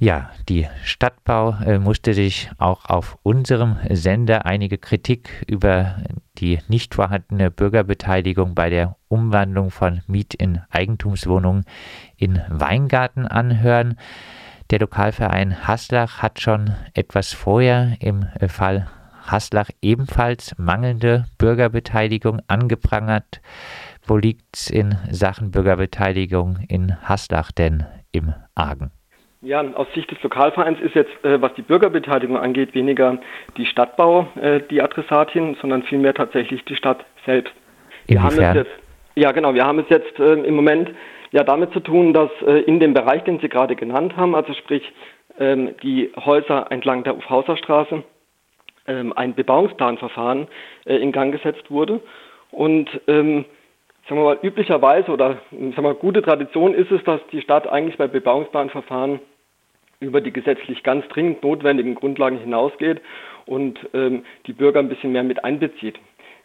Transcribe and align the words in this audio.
Ja, 0.00 0.30
die 0.48 0.68
Stadtbau 0.84 1.56
äh, 1.64 1.80
musste 1.80 2.14
sich 2.14 2.52
auch 2.56 2.84
auf 2.84 3.18
unserem 3.24 3.78
Sender 3.90 4.46
einige 4.46 4.78
Kritik 4.78 5.44
über 5.48 5.96
die 6.38 6.60
nicht 6.68 6.94
vorhandene 6.94 7.50
Bürgerbeteiligung 7.50 8.54
bei 8.54 8.70
der 8.70 8.96
Umwandlung 9.08 9.72
von 9.72 10.02
Miet- 10.06 10.36
in 10.36 10.60
Eigentumswohnungen 10.70 11.64
in 12.16 12.40
Weingarten 12.48 13.26
anhören. 13.26 13.98
Der 14.70 14.78
Lokalverein 14.78 15.66
Haslach 15.66 16.22
hat 16.22 16.40
schon 16.40 16.76
etwas 16.94 17.32
vorher 17.32 17.96
im 17.98 18.24
äh, 18.38 18.46
Fall 18.46 18.86
Haslach 19.24 19.70
ebenfalls 19.82 20.54
mangelnde 20.58 21.24
Bürgerbeteiligung 21.38 22.40
angeprangert. 22.46 23.40
Wo 24.06 24.16
liegt 24.16 24.56
es 24.56 24.70
in 24.70 24.96
Sachen 25.10 25.50
Bürgerbeteiligung 25.50 26.58
in 26.68 26.96
Haslach 27.02 27.50
denn 27.50 27.84
im 28.12 28.32
Argen? 28.54 28.92
Ja, 29.40 29.62
aus 29.74 29.86
Sicht 29.94 30.10
des 30.10 30.20
Lokalvereins 30.22 30.80
ist 30.80 30.96
jetzt, 30.96 31.12
äh, 31.24 31.40
was 31.40 31.54
die 31.54 31.62
Bürgerbeteiligung 31.62 32.36
angeht, 32.36 32.74
weniger 32.74 33.18
die 33.56 33.66
Stadtbau 33.66 34.26
äh, 34.40 34.60
die 34.68 34.82
Adressatin, 34.82 35.56
sondern 35.60 35.84
vielmehr 35.84 36.12
tatsächlich 36.12 36.64
die 36.64 36.74
Stadt 36.74 37.04
selbst. 37.24 37.54
Wir 38.06 38.22
haben 38.22 38.36
es 38.36 38.54
jetzt, 38.54 38.70
ja, 39.14 39.30
genau. 39.32 39.54
Wir 39.54 39.64
haben 39.64 39.78
es 39.78 39.88
jetzt 39.90 40.18
äh, 40.18 40.32
im 40.32 40.56
Moment 40.56 40.90
ja 41.30 41.44
damit 41.44 41.72
zu 41.72 41.80
tun, 41.80 42.12
dass 42.12 42.30
äh, 42.44 42.62
in 42.62 42.80
dem 42.80 42.94
Bereich, 42.94 43.22
den 43.24 43.38
Sie 43.38 43.48
gerade 43.48 43.76
genannt 43.76 44.16
haben, 44.16 44.34
also 44.34 44.54
sprich 44.54 44.92
ähm, 45.38 45.74
die 45.82 46.10
Häuser 46.16 46.66
entlang 46.70 47.04
der 47.04 47.16
Ufhauserstraße, 47.16 48.02
ähm, 48.88 49.12
ein 49.14 49.34
Bebauungsplanverfahren 49.34 50.48
äh, 50.84 50.96
in 50.96 51.12
Gang 51.12 51.30
gesetzt 51.32 51.70
wurde 51.70 52.00
und 52.50 52.88
ähm, 53.06 53.44
sagen 54.08 54.20
wir 54.20 54.24
mal, 54.24 54.38
üblicherweise 54.42 55.10
oder 55.10 55.38
sagen 55.50 55.76
wir 55.76 55.82
mal, 55.82 55.94
gute 55.94 56.22
Tradition 56.22 56.74
ist 56.74 56.90
es, 56.90 57.02
dass 57.04 57.20
die 57.30 57.42
Stadt 57.42 57.68
eigentlich 57.68 57.98
bei 57.98 58.08
Bebauungsplanverfahren 58.08 59.20
über 60.00 60.20
die 60.20 60.32
gesetzlich 60.32 60.82
ganz 60.82 61.06
dringend 61.08 61.42
notwendigen 61.42 61.94
Grundlagen 61.94 62.38
hinausgeht 62.38 63.00
und 63.46 63.78
ähm, 63.92 64.24
die 64.46 64.52
Bürger 64.52 64.78
ein 64.80 64.88
bisschen 64.88 65.12
mehr 65.12 65.24
mit 65.24 65.44
einbezieht. 65.44 65.98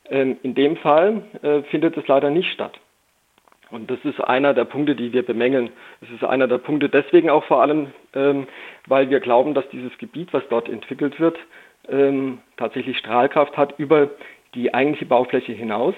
Ähm, 0.10 0.38
in 0.44 0.56
dem 0.56 0.76
Fall 0.78 1.24
äh, 1.42 1.62
findet 1.64 1.96
es 1.96 2.08
leider 2.08 2.30
nicht 2.30 2.52
statt. 2.52 2.80
Und 3.70 3.90
das 3.90 4.00
ist 4.04 4.20
einer 4.20 4.54
der 4.54 4.66
Punkte, 4.66 4.96
die 4.96 5.14
wir 5.14 5.26
bemängeln. 5.26 5.70
Es 6.02 6.10
ist 6.10 6.24
einer 6.24 6.48
der 6.48 6.58
Punkte 6.58 6.90
deswegen 6.90 7.30
auch 7.30 7.44
vor 7.46 7.62
allem, 7.62 7.88
ähm, 8.14 8.48
weil 8.88 9.10
wir 9.10 9.20
glauben, 9.20 9.54
dass 9.54 9.68
dieses 9.70 9.98
Gebiet, 9.98 10.34
was 10.34 10.44
dort 10.50 10.68
entwickelt 10.68 11.20
wird, 11.20 11.38
ähm, 11.90 12.40
tatsächlich 12.58 12.98
Strahlkraft 12.98 13.56
hat 13.58 13.80
über 13.80 14.10
die 14.54 14.74
eigentliche 14.74 15.06
Baufläche 15.06 15.54
hinaus 15.54 15.96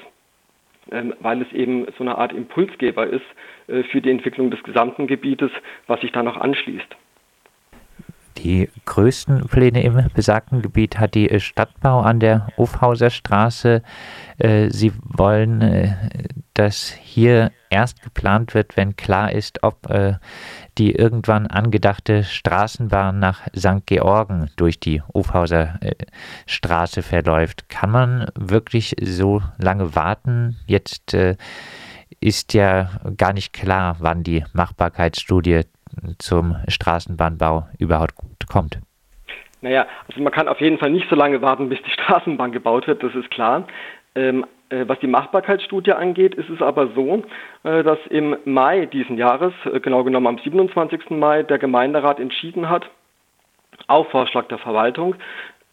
weil 1.20 1.42
es 1.42 1.52
eben 1.52 1.86
so 1.98 2.04
eine 2.04 2.18
Art 2.18 2.34
Impulsgeber 2.34 3.08
ist 3.08 3.26
äh, 3.68 3.84
für 3.84 4.02
die 4.02 4.12
Entwicklung 4.12 4.52
des 4.52 4.62
gesamten 4.64 5.08
Gebietes, 5.08 5.52
was 5.88 6.02
sich 6.02 6.12
da 6.12 6.24
noch 6.24 6.38
anschließt. 6.38 6.96
Die 8.38 8.70
größten 8.84 9.48
Pläne 9.48 9.84
im 9.84 10.10
besagten 10.14 10.62
Gebiet 10.62 11.00
hat 11.00 11.16
die 11.16 11.40
Stadtbau 11.40 12.02
an 12.02 12.20
der 12.20 12.48
Hofhauser 12.58 13.10
Straße. 13.10 13.82
Äh, 14.38 14.70
sie 14.70 14.92
wollen, 15.04 15.62
äh, 15.62 15.96
dass 16.54 16.92
hier 16.92 17.52
erst 17.70 18.04
geplant 18.04 18.54
wird, 18.54 18.78
wenn 18.78 18.96
klar 18.96 19.32
ist, 19.32 19.64
ob 19.64 19.90
die 20.78 20.94
irgendwann 20.94 21.48
angedachte 21.48 22.24
Straßenbahn 22.24 23.20
nach 23.20 23.42
St. 23.56 23.86
Georgen 23.86 24.50
durch 24.56 24.80
die 24.80 25.02
Hofhauser 25.14 25.80
Straße 26.46 27.02
verläuft. 27.02 27.70
Kann 27.70 27.92
man 27.92 28.28
wirklich 28.36 28.96
so 29.02 29.42
lange 29.58 29.96
warten? 29.96 30.58
Jetzt 30.68 31.16
ist 32.20 32.54
ja 32.54 32.90
gar 33.18 33.34
nicht 33.34 33.54
klar, 33.54 33.98
wann 34.00 34.24
die 34.24 34.44
Machbarkeitsstudie 34.54 35.62
zum 36.18 36.58
Straßenbahnbau 36.68 37.68
überhaupt 37.80 38.16
kommt? 38.48 38.80
Naja, 39.62 39.88
also 40.08 40.22
man 40.22 40.32
kann 40.32 40.48
auf 40.48 40.62
jeden 40.62 40.78
Fall 40.78 40.92
nicht 40.92 41.10
so 41.10 41.16
lange 41.16 41.42
warten, 41.42 41.70
bis 41.70 41.82
die 41.84 41.92
Straßenbahn 41.92 42.52
gebaut 42.52 42.88
wird, 42.88 43.02
das 43.02 43.16
ist 43.16 43.32
klar. 43.32 43.68
Ähm, 44.14 44.44
äh, 44.44 44.48
was 44.88 45.00
die 45.00 45.08
Machbarkeitsstudie 45.08 45.94
angeht, 45.94 46.36
ist 46.36 46.50
es 46.50 46.62
aber 46.62 46.90
so, 46.96 47.24
äh, 47.64 47.84
dass 47.84 48.00
im 48.10 48.36
Mai 48.46 48.86
diesen 48.86 49.18
Jahres, 49.18 49.54
äh, 49.72 49.80
genau 49.80 50.04
genommen 50.04 50.28
am 50.28 50.38
27. 50.38 51.18
Mai, 51.18 51.44
der 51.44 51.58
Gemeinderat 51.58 52.20
entschieden 52.20 52.70
hat, 52.70 52.90
auf 53.88 54.10
Vorschlag 54.10 54.48
der 54.48 54.58
Verwaltung, 54.58 55.16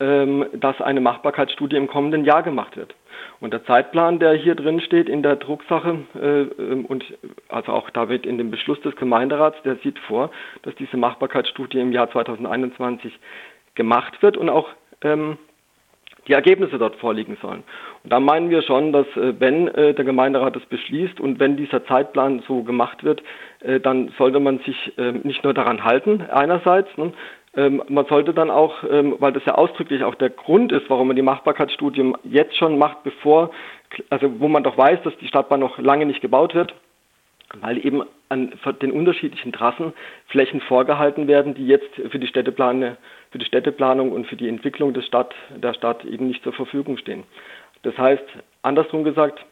ähm, 0.01 0.47
dass 0.55 0.81
eine 0.81 1.01
Machbarkeitsstudie 1.01 1.77
im 1.77 1.87
kommenden 1.87 2.25
Jahr 2.25 2.43
gemacht 2.43 2.77
wird. 2.77 2.95
Und 3.41 3.53
der 3.53 3.65
Zeitplan, 3.65 4.19
der 4.19 4.35
hier 4.35 4.55
drin 4.55 4.81
steht 4.81 5.09
in 5.09 5.23
der 5.23 5.37
Drucksache 5.37 5.99
äh, 6.15 6.43
ähm, 6.63 6.87
und 6.87 7.05
also 7.49 7.73
auch 7.73 7.91
damit 7.91 8.27
in 8.27 8.39
dem 8.39 8.51
Beschluss 8.51 8.81
des 8.81 8.97
Gemeinderats, 8.97 9.57
der 9.65 9.77
sieht 9.77 9.99
vor, 10.01 10.31
dass 10.63 10.75
diese 10.77 10.97
Machbarkeitsstudie 10.97 11.81
im 11.81 11.93
Jahr 11.93 12.11
2021 12.11 13.19
gemacht 13.75 14.23
wird 14.23 14.37
und 14.37 14.49
auch 14.49 14.69
ähm, 15.03 15.39
die 16.29 16.33
Ergebnisse 16.33 16.79
dort 16.79 16.97
vorliegen 16.97 17.37
sollen. 17.43 17.65
Und 18.05 18.13
da 18.13 18.21
meinen 18.21 18.51
wir 18.51 18.63
schon, 18.63 18.93
dass 18.93 19.07
äh, 19.17 19.35
wenn 19.41 19.69
äh, 19.69 19.95
der 19.95 20.05
Gemeinderat 20.05 20.57
das 20.57 20.65
beschließt 20.67 21.21
und 21.21 21.41
wenn 21.41 21.57
dieser 21.57 21.85
Zeitplan 21.87 22.43
so 22.47 22.63
gemacht 22.63 23.05
wird, 23.05 23.23
äh, 23.61 23.81
dann 23.81 24.13
sollte 24.19 24.41
man 24.41 24.59
sich 24.61 24.93
ähm, 24.99 25.21
nicht 25.25 25.45
nur 25.45 25.55
daran 25.55 25.85
halten, 25.85 26.23
einerseits, 26.31 26.97
ne, 26.97 27.13
ähm, 27.55 27.83
man 27.89 28.07
sollte 28.07 28.33
dann 28.33 28.51
auch, 28.51 28.83
ähm, 28.89 29.17
weil 29.19 29.33
das 29.33 29.45
ja 29.45 29.55
ausdrücklich 29.55 30.05
auch 30.05 30.15
der 30.15 30.31
Grund 30.31 30.73
ist, 30.73 30.89
warum 30.89 31.09
man 31.09 31.17
die 31.17 31.23
Machbarkeitsstudie 31.23 32.13
jetzt 32.25 32.57
schon 32.57 32.79
macht, 32.79 33.03
bevor, 33.03 33.51
also 34.09 34.41
wo 34.41 34.49
man 34.49 34.63
doch 34.63 34.79
weiß, 34.79 35.03
dass 35.05 35.17
die 35.19 35.29
Stadtbahn 35.29 35.61
noch 35.61 35.79
lange 35.79 36.07
nicht 36.07 36.23
gebaut 36.23 36.55
wird, 36.55 36.75
weil 37.61 37.85
eben 37.85 38.03
an 38.31 38.53
den 38.81 38.93
unterschiedlichen 38.93 39.53
Trassen 39.53 39.93
Flächen 40.29 40.63
vorgehalten 40.63 41.29
werden, 41.29 41.55
die 41.55 41.67
jetzt 41.67 41.95
für 41.95 42.19
die 42.19 42.27
Städteplanung, 42.27 42.97
für 43.33 43.39
die 43.39 43.47
Städteplanung 43.47 44.13
und 44.13 44.27
für 44.27 44.37
die 44.37 44.49
Entwicklung 44.49 44.93
des 44.93 45.07
Stadt, 45.07 45.35
der 45.57 45.75
Stadt 45.75 46.05
eben 46.05 46.29
nicht 46.29 46.45
zur 46.45 46.53
Verfügung 46.53 46.99
stehen. 46.99 47.25
Das 47.83 47.97
heißt, 47.99 48.25
andersrum 48.63 49.03
gesagt, 49.03 49.45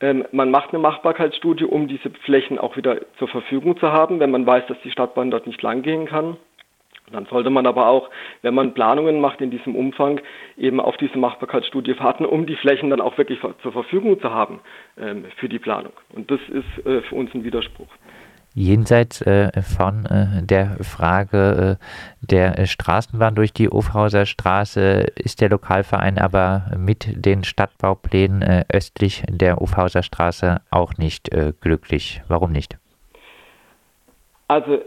ähm, 0.00 0.24
man 0.30 0.50
macht 0.50 0.70
eine 0.70 0.78
Machbarkeitsstudie, 0.78 1.64
um 1.64 1.88
diese 1.88 2.10
Flächen 2.24 2.58
auch 2.58 2.76
wieder 2.76 3.00
zur 3.18 3.28
Verfügung 3.28 3.78
zu 3.78 3.92
haben, 3.92 4.20
wenn 4.20 4.30
man 4.30 4.46
weiß, 4.46 4.66
dass 4.68 4.80
die 4.82 4.90
Stadtbahn 4.90 5.30
dort 5.30 5.46
nicht 5.46 5.60
langgehen 5.62 6.06
kann. 6.06 6.36
Dann 7.12 7.26
sollte 7.26 7.50
man 7.50 7.66
aber 7.66 7.86
auch, 7.88 8.10
wenn 8.42 8.54
man 8.54 8.74
Planungen 8.74 9.20
macht 9.20 9.40
in 9.40 9.50
diesem 9.50 9.76
Umfang, 9.76 10.20
eben 10.56 10.80
auf 10.80 10.96
diese 10.96 11.18
Machbarkeitsstudie 11.18 11.98
warten, 12.00 12.24
um 12.24 12.46
die 12.46 12.56
Flächen 12.56 12.90
dann 12.90 13.00
auch 13.00 13.16
wirklich 13.16 13.38
zur 13.62 13.72
Verfügung 13.72 14.20
zu 14.20 14.30
haben 14.30 14.60
ähm, 14.98 15.24
für 15.36 15.48
die 15.48 15.60
Planung. 15.60 15.92
Und 16.14 16.30
das 16.30 16.40
ist 16.48 16.86
äh, 16.86 17.02
für 17.02 17.14
uns 17.14 17.32
ein 17.34 17.44
Widerspruch. 17.44 17.88
Jenseits 18.58 19.20
äh, 19.20 19.52
von 19.60 20.06
äh, 20.06 20.42
der 20.42 20.82
Frage 20.82 21.78
äh, 21.78 21.84
der 22.22 22.64
Straßenbahn 22.64 23.34
durch 23.34 23.52
die 23.52 23.70
Ofhauser 23.70 24.24
Straße 24.24 25.08
ist 25.14 25.42
der 25.42 25.50
Lokalverein 25.50 26.16
aber 26.16 26.70
mit 26.74 27.06
den 27.22 27.44
Stadtbauplänen 27.44 28.40
äh, 28.40 28.64
östlich 28.72 29.24
der 29.28 29.60
Ofhauser 29.60 30.02
Straße 30.02 30.62
auch 30.70 30.94
nicht 30.96 31.34
äh, 31.34 31.52
glücklich. 31.60 32.22
Warum 32.28 32.50
nicht? 32.50 32.78
Also 34.48 34.80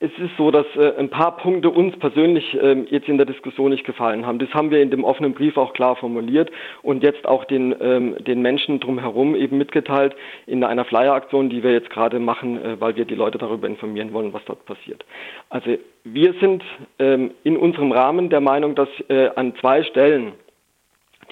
es 0.00 0.12
ist 0.18 0.36
so, 0.36 0.52
dass 0.52 0.66
äh, 0.76 0.94
ein 0.96 1.08
paar 1.08 1.36
Punkte 1.38 1.70
uns 1.70 1.98
persönlich 1.98 2.54
äh, 2.54 2.84
jetzt 2.88 3.08
in 3.08 3.16
der 3.16 3.26
Diskussion 3.26 3.70
nicht 3.70 3.84
gefallen 3.84 4.26
haben. 4.26 4.38
Das 4.38 4.52
haben 4.54 4.70
wir 4.70 4.80
in 4.80 4.90
dem 4.90 5.02
offenen 5.02 5.34
Brief 5.34 5.56
auch 5.56 5.72
klar 5.72 5.96
formuliert 5.96 6.50
und 6.82 7.02
jetzt 7.02 7.26
auch 7.26 7.44
den, 7.44 7.74
ähm, 7.80 8.16
den 8.22 8.40
Menschen 8.40 8.78
drumherum 8.78 9.34
eben 9.34 9.58
mitgeteilt 9.58 10.14
in 10.46 10.62
einer 10.62 10.84
Flyer-Aktion, 10.84 11.50
die 11.50 11.64
wir 11.64 11.72
jetzt 11.72 11.90
gerade 11.90 12.20
machen, 12.20 12.64
äh, 12.64 12.80
weil 12.80 12.94
wir 12.94 13.06
die 13.06 13.16
Leute 13.16 13.38
darüber 13.38 13.66
informieren 13.66 14.12
wollen, 14.12 14.32
was 14.32 14.44
dort 14.44 14.64
passiert. 14.66 15.04
Also 15.50 15.76
wir 16.04 16.32
sind 16.34 16.62
ähm, 17.00 17.32
in 17.42 17.56
unserem 17.56 17.90
Rahmen 17.90 18.30
der 18.30 18.40
Meinung, 18.40 18.76
dass 18.76 18.88
äh, 19.08 19.30
an 19.34 19.56
zwei 19.56 19.82
Stellen 19.82 20.32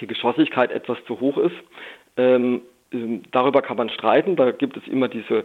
die 0.00 0.08
Geschossigkeit 0.08 0.72
etwas 0.72 0.98
zu 1.06 1.20
hoch 1.20 1.38
ist. 1.38 1.56
Ähm, 2.16 2.62
ähm 2.92 3.22
darüber 3.30 3.62
kann 3.62 3.76
man 3.76 3.90
streiten. 3.90 4.34
Da 4.34 4.50
gibt 4.50 4.76
es 4.76 4.86
immer 4.88 5.06
diese 5.06 5.44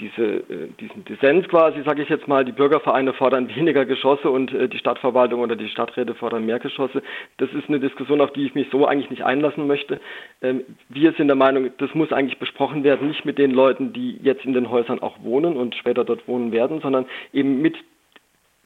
diese, 0.00 0.22
äh, 0.22 0.68
diesen 0.80 1.04
Dissens 1.04 1.46
quasi, 1.48 1.82
sage 1.82 2.02
ich 2.02 2.08
jetzt 2.08 2.26
mal, 2.26 2.44
die 2.44 2.52
Bürgervereine 2.52 3.12
fordern 3.12 3.54
weniger 3.54 3.84
Geschosse 3.84 4.30
und 4.30 4.52
äh, 4.52 4.68
die 4.68 4.78
Stadtverwaltung 4.78 5.40
oder 5.40 5.56
die 5.56 5.68
Stadträte 5.68 6.14
fordern 6.14 6.46
mehr 6.46 6.58
Geschosse. 6.58 7.02
Das 7.36 7.50
ist 7.52 7.68
eine 7.68 7.80
Diskussion, 7.80 8.20
auf 8.20 8.32
die 8.32 8.46
ich 8.46 8.54
mich 8.54 8.68
so 8.72 8.86
eigentlich 8.86 9.10
nicht 9.10 9.24
einlassen 9.24 9.66
möchte. 9.66 10.00
Ähm, 10.42 10.64
wir 10.88 11.12
sind 11.12 11.28
der 11.28 11.36
Meinung, 11.36 11.70
das 11.78 11.94
muss 11.94 12.12
eigentlich 12.12 12.38
besprochen 12.38 12.82
werden, 12.82 13.08
nicht 13.08 13.24
mit 13.24 13.38
den 13.38 13.50
Leuten, 13.50 13.92
die 13.92 14.18
jetzt 14.22 14.44
in 14.44 14.54
den 14.54 14.70
Häusern 14.70 15.00
auch 15.00 15.22
wohnen 15.22 15.56
und 15.56 15.74
später 15.74 16.04
dort 16.04 16.26
wohnen 16.26 16.52
werden, 16.52 16.80
sondern 16.80 17.06
eben 17.32 17.60
mit 17.60 17.76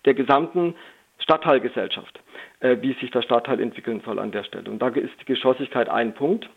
der 0.05 0.15
gesamten 0.15 0.75
Stadtteilgesellschaft, 1.19 2.21
äh, 2.61 2.77
wie 2.81 2.93
sich 2.95 3.11
der 3.11 3.23
Stadtteil 3.23 3.61
entwickeln 3.61 4.03
soll 4.05 4.19
an 4.19 4.31
der 4.31 4.45
Stelle. 4.45 4.71
Und 4.71 4.81
da 4.81 4.89
ist 4.89 5.21
die 5.21 5.25
Geschossigkeit 5.27 5.89
ein 5.89 6.15
Punkt. 6.15 6.49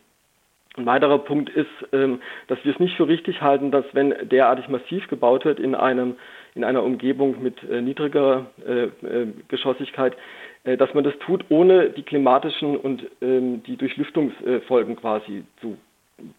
Ein 0.77 0.85
weiterer 0.85 1.17
Punkt 1.17 1.49
ist, 1.49 1.67
ähm, 1.91 2.21
dass 2.47 2.63
wir 2.63 2.71
es 2.71 2.79
nicht 2.79 2.95
für 2.95 3.07
richtig 3.07 3.41
halten, 3.41 3.71
dass 3.71 3.85
wenn 3.93 4.13
derartig 4.29 4.67
massiv 4.69 5.07
gebaut 5.07 5.43
wird 5.43 5.59
in 5.59 5.73
einem 5.73 6.15
in 6.53 6.63
einer 6.63 6.83
Umgebung 6.83 7.41
mit 7.41 7.63
äh, 7.63 7.81
niedriger 7.81 8.47
äh, 8.65 8.85
äh, 8.85 9.27
Geschossigkeit, 9.47 10.15
dass 10.63 10.93
man 10.93 11.05
das 11.05 11.17
tut, 11.19 11.45
ohne 11.47 11.91
die 11.91 12.03
klimatischen 12.03 12.75
und 12.75 13.01
ähm, 13.21 13.63
die 13.63 13.77
Durchlüftungsfolgen 13.77 14.97
quasi 14.97 15.45
zu 15.61 15.77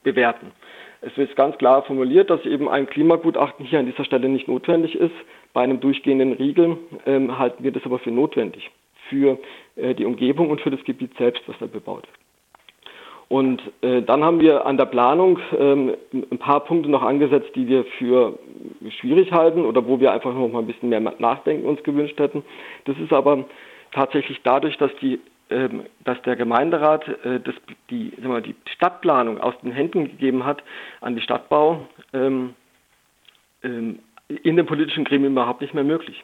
bewerten. 0.02 0.50
Es 1.00 1.17
ist 1.17 1.34
ganz 1.34 1.56
klar 1.56 1.82
formuliert, 1.84 2.29
dass 2.29 2.44
eben 2.44 2.69
ein 2.69 2.87
Klimagutachten 2.87 3.64
hier 3.64 3.79
an 3.79 3.87
dieser 3.87 4.05
Stelle 4.05 4.29
nicht 4.29 4.46
notwendig 4.46 4.96
ist. 4.96 5.14
Bei 5.55 5.62
einem 5.62 5.81
durchgehenden 5.81 6.34
Riegel 6.34 6.76
ähm, 7.06 7.38
halten 7.38 7.64
wir 7.64 7.73
das 7.73 7.87
aber 7.87 8.00
für 8.00 8.11
notwendig 8.11 8.70
für 9.08 9.38
die 9.76 10.05
Umgebung 10.05 10.50
und 10.50 10.61
für 10.61 10.70
das 10.70 10.84
Gebiet 10.84 11.17
selbst, 11.17 11.43
was 11.46 11.56
da 11.61 11.67
bebaut 11.67 12.06
wird. 12.06 12.18
Und 13.28 13.60
äh, 13.82 14.00
dann 14.00 14.25
haben 14.25 14.40
wir 14.40 14.64
an 14.64 14.78
der 14.78 14.86
Planung 14.86 15.38
ähm, 15.58 15.94
ein 16.12 16.38
paar 16.38 16.60
Punkte 16.64 16.90
noch 16.90 17.02
angesetzt, 17.02 17.50
die 17.54 17.69
wir 17.69 17.84
für 17.98 18.38
schwierig 19.00 19.32
halten 19.32 19.66
oder 19.66 19.86
wo 19.86 20.00
wir 20.00 20.12
einfach 20.12 20.32
noch 20.32 20.48
mal 20.48 20.60
ein 20.60 20.66
bisschen 20.66 20.88
mehr 20.88 21.00
Nachdenken 21.00 21.66
uns 21.66 21.82
gewünscht 21.82 22.19
hätten. 22.19 22.42
Das 22.86 22.96
ist 22.98 23.12
aber 23.12 23.44
tatsächlich 23.92 24.40
dadurch, 24.44 24.78
dass 24.78 24.90
die 25.02 25.20
ähm, 25.50 25.84
dass 26.04 26.20
der 26.22 26.36
Gemeinderat 26.36 27.08
äh, 27.25 27.40
das, 27.40 27.54
die, 27.88 28.12
sagen 28.16 28.34
wir, 28.34 28.40
die 28.42 28.54
Stadtplanung 28.75 29.40
aus 29.40 29.54
den 29.62 29.72
Händen 29.72 30.04
gegeben 30.04 30.44
hat 30.44 30.62
an 31.00 31.16
die 31.16 31.22
Stadtbau, 31.22 31.86
ähm, 32.12 32.54
ähm, 33.62 34.00
in 34.28 34.56
dem 34.56 34.66
politischen 34.66 35.04
Gremium 35.04 35.32
überhaupt 35.32 35.62
nicht 35.62 35.72
mehr 35.72 35.84
möglich. 35.84 36.22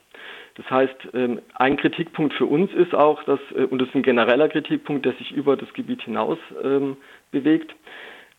Das 0.56 0.70
heißt, 0.70 1.08
ähm, 1.14 1.40
ein 1.54 1.76
Kritikpunkt 1.76 2.34
für 2.34 2.46
uns 2.46 2.72
ist 2.72 2.94
auch, 2.94 3.22
dass, 3.24 3.40
äh, 3.56 3.64
und 3.64 3.80
das 3.80 3.88
ist 3.88 3.94
ein 3.94 4.02
genereller 4.02 4.48
Kritikpunkt, 4.48 5.04
der 5.04 5.12
sich 5.14 5.32
über 5.32 5.56
das 5.56 5.72
Gebiet 5.74 6.02
hinaus 6.02 6.38
ähm, 6.62 6.96
bewegt, 7.32 7.74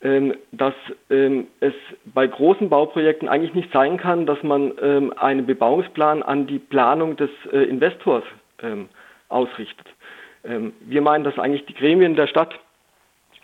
ähm, 0.02 0.36
dass 0.52 0.74
es 1.10 1.74
bei 2.06 2.28
großen 2.28 2.70
Bauprojekten 2.70 3.28
eigentlich 3.28 3.54
nicht 3.54 3.72
sein 3.72 3.98
kann, 3.98 4.26
dass 4.26 4.42
man 4.44 4.78
einen 5.18 5.46
Bebauungsplan 5.46 6.22
an 6.22 6.48
die 6.48 6.60
Planung 6.60 7.16
des 7.16 7.30
äh, 7.52 7.64
Investors 7.64 8.24
ausrichtet. 9.30 9.88
Wir 10.44 11.02
meinen, 11.02 11.24
dass 11.24 11.40
eigentlich 11.40 11.66
die 11.66 11.74
Gremien 11.74 12.16
der 12.16 12.28
Stadt, 12.28 12.54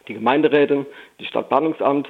die 0.07 0.13
Gemeinderäte, 0.13 0.85
die 1.19 1.25
Stadtplanungsamt, 1.25 2.09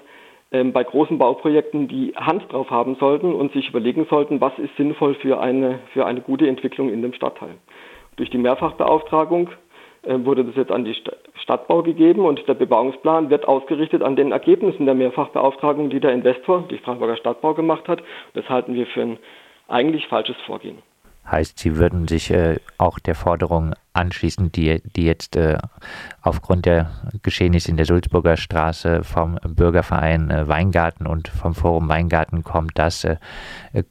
bei 0.52 0.84
großen 0.84 1.18
Bauprojekten 1.18 1.88
die 1.88 2.14
Hand 2.16 2.52
drauf 2.52 2.70
haben 2.70 2.96
sollten 2.96 3.34
und 3.34 3.54
sich 3.54 3.70
überlegen 3.70 4.06
sollten, 4.10 4.42
was 4.42 4.52
ist 4.60 4.76
sinnvoll 4.76 5.16
für 5.16 5.40
eine, 5.40 5.80
für 5.94 6.06
eine 6.06 6.20
gute 6.20 6.46
Entwicklung 6.48 6.90
in 6.90 7.02
dem 7.02 7.14
Stadtteil. 7.14 7.56
Durch 8.18 8.30
die 8.30 8.38
Mehrfachbeauftragung 8.38 9.50
äh, 10.04 10.18
wurde 10.26 10.44
das 10.44 10.56
jetzt 10.56 10.72
an 10.72 10.84
die 10.84 10.96
Stadtbau 11.36 11.84
gegeben 11.84 12.26
und 12.26 12.46
der 12.48 12.56
Bebauungsplan 12.56 13.30
wird 13.30 13.48
ausgerichtet 13.48 14.02
an 14.02 14.18
den 14.18 14.32
Ergebnissen 14.32 14.86
der 14.86 14.96
Mehrfachbeauftragung, 14.96 15.90
die 15.90 16.00
der 16.00 16.12
Investor, 16.12 16.66
die 16.70 16.80
Freiburger 16.80 17.18
Stadtbau 17.18 17.54
gemacht 17.54 17.88
hat. 17.88 18.04
Das 18.34 18.50
halten 18.50 18.74
wir 18.74 18.88
für 18.88 19.02
ein 19.02 19.20
eigentlich 19.68 20.08
falsches 20.08 20.36
Vorgehen. 20.46 20.80
Heißt, 21.30 21.60
Sie 21.60 21.78
würden 21.78 22.08
sich 22.08 22.32
äh, 22.32 22.60
auch 22.78 23.00
der 23.00 23.16
Forderung 23.16 23.74
anschließen, 23.94 24.52
die, 24.52 24.82
die 24.96 25.06
jetzt 25.06 25.36
äh, 25.36 25.58
aufgrund 26.22 26.66
der 26.66 26.92
Geschehnisse 27.24 27.72
in 27.72 27.78
der 27.78 27.86
Sulzburger 27.86 28.38
Straße 28.38 29.04
vom 29.04 29.38
Bürgerverein 29.44 30.30
äh, 30.30 30.48
Weingarten 30.48 31.08
und 31.08 31.28
vom 31.28 31.54
Forum 31.54 31.90
Weingarten 31.90 32.44
kommt, 32.44 32.78
dass 32.78 33.04
äh, 33.04 33.18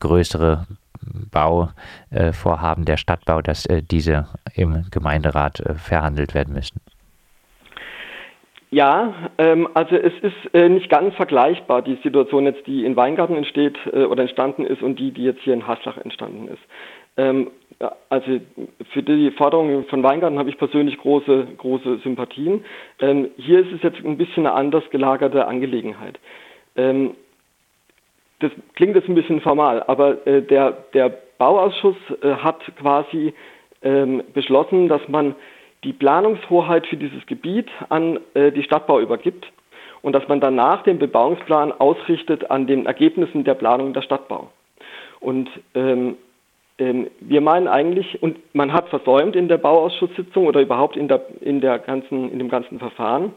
größere 0.00 0.66
Bauvorhaben 1.30 2.84
der 2.84 2.96
Stadtbau, 2.96 3.40
dass 3.40 3.66
äh, 3.66 3.82
diese 3.82 4.26
im 4.54 4.84
Gemeinderat 4.90 5.60
äh, 5.60 5.74
verhandelt 5.74 6.34
werden 6.34 6.54
müssen. 6.54 6.80
Ja, 8.72 9.14
ähm, 9.38 9.68
also 9.74 9.96
es 9.96 10.12
ist 10.22 10.54
äh, 10.54 10.68
nicht 10.68 10.88
ganz 10.88 11.14
vergleichbar, 11.16 11.82
die 11.82 11.98
Situation 12.04 12.44
jetzt, 12.44 12.64
die 12.68 12.84
in 12.84 12.94
Weingarten 12.94 13.36
entsteht 13.36 13.76
äh, 13.92 14.04
oder 14.04 14.22
entstanden 14.22 14.64
ist 14.64 14.80
und 14.80 14.96
die, 14.96 15.10
die 15.10 15.24
jetzt 15.24 15.40
hier 15.40 15.54
in 15.54 15.66
Haslach 15.66 15.96
entstanden 15.96 16.46
ist. 16.46 16.62
Ähm, 17.20 17.50
also 18.10 18.40
für 18.92 19.02
die 19.02 19.30
Forderung 19.30 19.84
von 19.86 20.02
Weingarten 20.02 20.38
habe 20.38 20.50
ich 20.50 20.58
persönlich 20.58 20.98
große, 20.98 21.46
große 21.56 21.98
Sympathien. 21.98 22.64
Ähm, 23.00 23.30
hier 23.36 23.60
ist 23.60 23.72
es 23.72 23.82
jetzt 23.82 24.04
ein 24.04 24.18
bisschen 24.18 24.46
eine 24.46 24.54
anders 24.54 24.84
gelagerte 24.90 25.46
Angelegenheit. 25.46 26.18
Ähm, 26.76 27.14
das 28.40 28.50
klingt 28.74 28.96
jetzt 28.96 29.08
ein 29.08 29.14
bisschen 29.14 29.40
formal, 29.40 29.82
aber 29.86 30.26
äh, 30.26 30.42
der, 30.42 30.72
der 30.94 31.10
Bauausschuss 31.38 31.96
äh, 32.22 32.34
hat 32.34 32.60
quasi 32.78 33.32
ähm, 33.82 34.22
beschlossen, 34.34 34.88
dass 34.88 35.06
man 35.08 35.34
die 35.84 35.92
Planungshoheit 35.94 36.86
für 36.86 36.96
dieses 36.96 37.24
Gebiet 37.26 37.68
an 37.88 38.20
äh, 38.34 38.52
die 38.52 38.62
Stadtbau 38.62 39.00
übergibt 39.00 39.46
und 40.02 40.12
dass 40.12 40.26
man 40.28 40.40
danach 40.40 40.82
den 40.82 40.98
Bebauungsplan 40.98 41.72
ausrichtet 41.72 42.50
an 42.50 42.66
den 42.66 42.84
Ergebnissen 42.84 43.44
der 43.44 43.54
Planung 43.54 43.94
der 43.94 44.02
Stadtbau. 44.02 44.50
Und 45.20 45.48
ähm, 45.74 46.16
wir 47.20 47.40
meinen 47.40 47.68
eigentlich, 47.68 48.22
und 48.22 48.38
man 48.54 48.72
hat 48.72 48.88
versäumt 48.88 49.36
in 49.36 49.48
der 49.48 49.58
Bauausschusssitzung 49.58 50.46
oder 50.46 50.60
überhaupt 50.60 50.96
in, 50.96 51.08
der, 51.08 51.20
in, 51.40 51.60
der 51.60 51.78
ganzen, 51.78 52.30
in 52.32 52.38
dem 52.38 52.48
ganzen 52.48 52.78
Verfahren, 52.78 53.32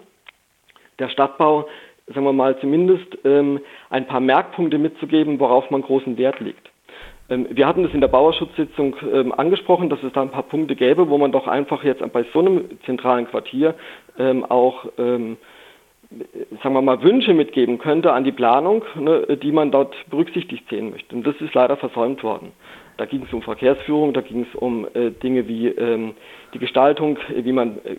der 1.00 1.10
Stadtbau, 1.10 1.68
sagen 2.08 2.26
wir 2.26 2.34
mal, 2.34 2.58
zumindest 2.60 3.18
ähm, 3.26 3.60
ein 3.90 4.08
paar 4.08 4.20
Merkpunkte 4.20 4.78
mitzugeben, 4.78 5.40
worauf 5.40 5.70
man 5.72 5.82
großen 5.82 6.18
Wert 6.18 6.40
legt. 6.40 6.70
Ähm, 7.30 7.48
wir 7.50 7.68
hatten 7.68 7.86
es 7.86 7.94
in 7.94 8.02
der 8.02 8.08
Bauausschusssitzung 8.08 8.96
ähm, 9.12 9.34
angesprochen, 9.34 9.90
dass 9.90 10.02
es 10.04 10.14
da 10.14 10.22
ein 10.22 10.32
paar 10.32 10.44
Punkte 10.44 10.76
gäbe, 10.76 11.10
wo 11.10 11.18
man 11.18 11.32
doch 11.32 11.48
einfach 11.48 11.84
jetzt 11.84 12.02
bei 12.14 12.26
so 12.34 12.40
einem 12.40 12.70
zentralen 12.86 13.28
Quartier 13.28 13.76
ähm, 14.18 14.46
auch 14.46 14.86
ähm, 14.98 15.38
sagen 16.62 16.76
wir 16.76 16.82
mal, 16.82 17.02
Wünsche 17.02 17.34
mitgeben 17.34 17.78
könnte 17.80 18.14
an 18.14 18.24
die 18.24 18.32
Planung, 18.32 18.84
ne, 18.96 19.38
die 19.42 19.52
man 19.52 19.72
dort 19.72 19.96
berücksichtigt 20.10 20.70
sehen 20.70 20.92
möchte. 20.92 21.16
Und 21.16 21.26
das 21.26 21.36
ist 21.42 21.54
leider 21.54 21.78
versäumt 21.78 22.24
worden. 22.24 22.52
Da 22.98 23.06
ging 23.06 23.24
es 23.24 23.34
um 23.34 23.42
Verkehrsführung, 23.42 24.14
da 24.14 24.22
ging 24.22 24.46
es 24.50 24.56
um 24.56 24.88
äh, 24.94 25.12
Dinge 25.12 25.48
wie 25.48 25.68
ähm, 25.68 26.14
die 26.54 26.60
Gestaltung, 26.60 27.18
wie 27.36 27.52
man 27.52 27.80
äh, 27.84 27.96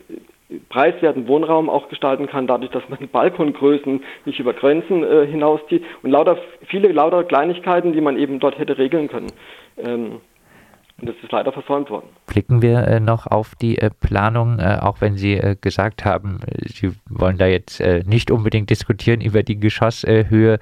preiswerten 0.68 1.26
Wohnraum 1.26 1.68
auch 1.68 1.88
gestalten 1.88 2.26
kann, 2.26 2.46
dadurch, 2.46 2.70
dass 2.70 2.88
man 2.88 3.08
Balkongrößen 3.12 4.02
nicht 4.24 4.38
über 4.38 4.52
Grenzen 4.52 5.02
äh, 5.02 5.26
hinauszieht 5.26 5.84
und 6.02 6.10
lauter 6.10 6.38
viele 6.66 6.92
lauter 6.92 7.24
Kleinigkeiten, 7.24 7.92
die 7.92 8.00
man 8.00 8.16
eben 8.18 8.38
dort 8.38 8.58
hätte 8.58 8.78
regeln 8.78 9.08
können. 9.08 9.32
Ähm, 9.78 10.20
und 11.00 11.08
das 11.08 11.16
ist 11.22 11.32
leider 11.32 11.50
versäumt 11.50 11.90
worden. 11.90 12.08
Blicken 12.34 12.62
wir 12.62 12.88
äh, 12.88 12.98
noch 12.98 13.28
auf 13.28 13.54
die 13.54 13.78
äh, 13.78 13.90
Planung, 13.90 14.58
äh, 14.58 14.78
auch 14.80 15.00
wenn 15.00 15.16
Sie 15.16 15.40
gesagt 15.60 16.04
haben, 16.04 16.40
Sie 16.66 16.90
wollen 17.08 17.38
da 17.38 17.46
jetzt 17.46 17.80
nicht 18.06 18.32
unbedingt 18.32 18.70
diskutieren 18.70 19.20
über 19.20 19.44
die 19.44 19.60
Geschosshöhe. 19.60 20.58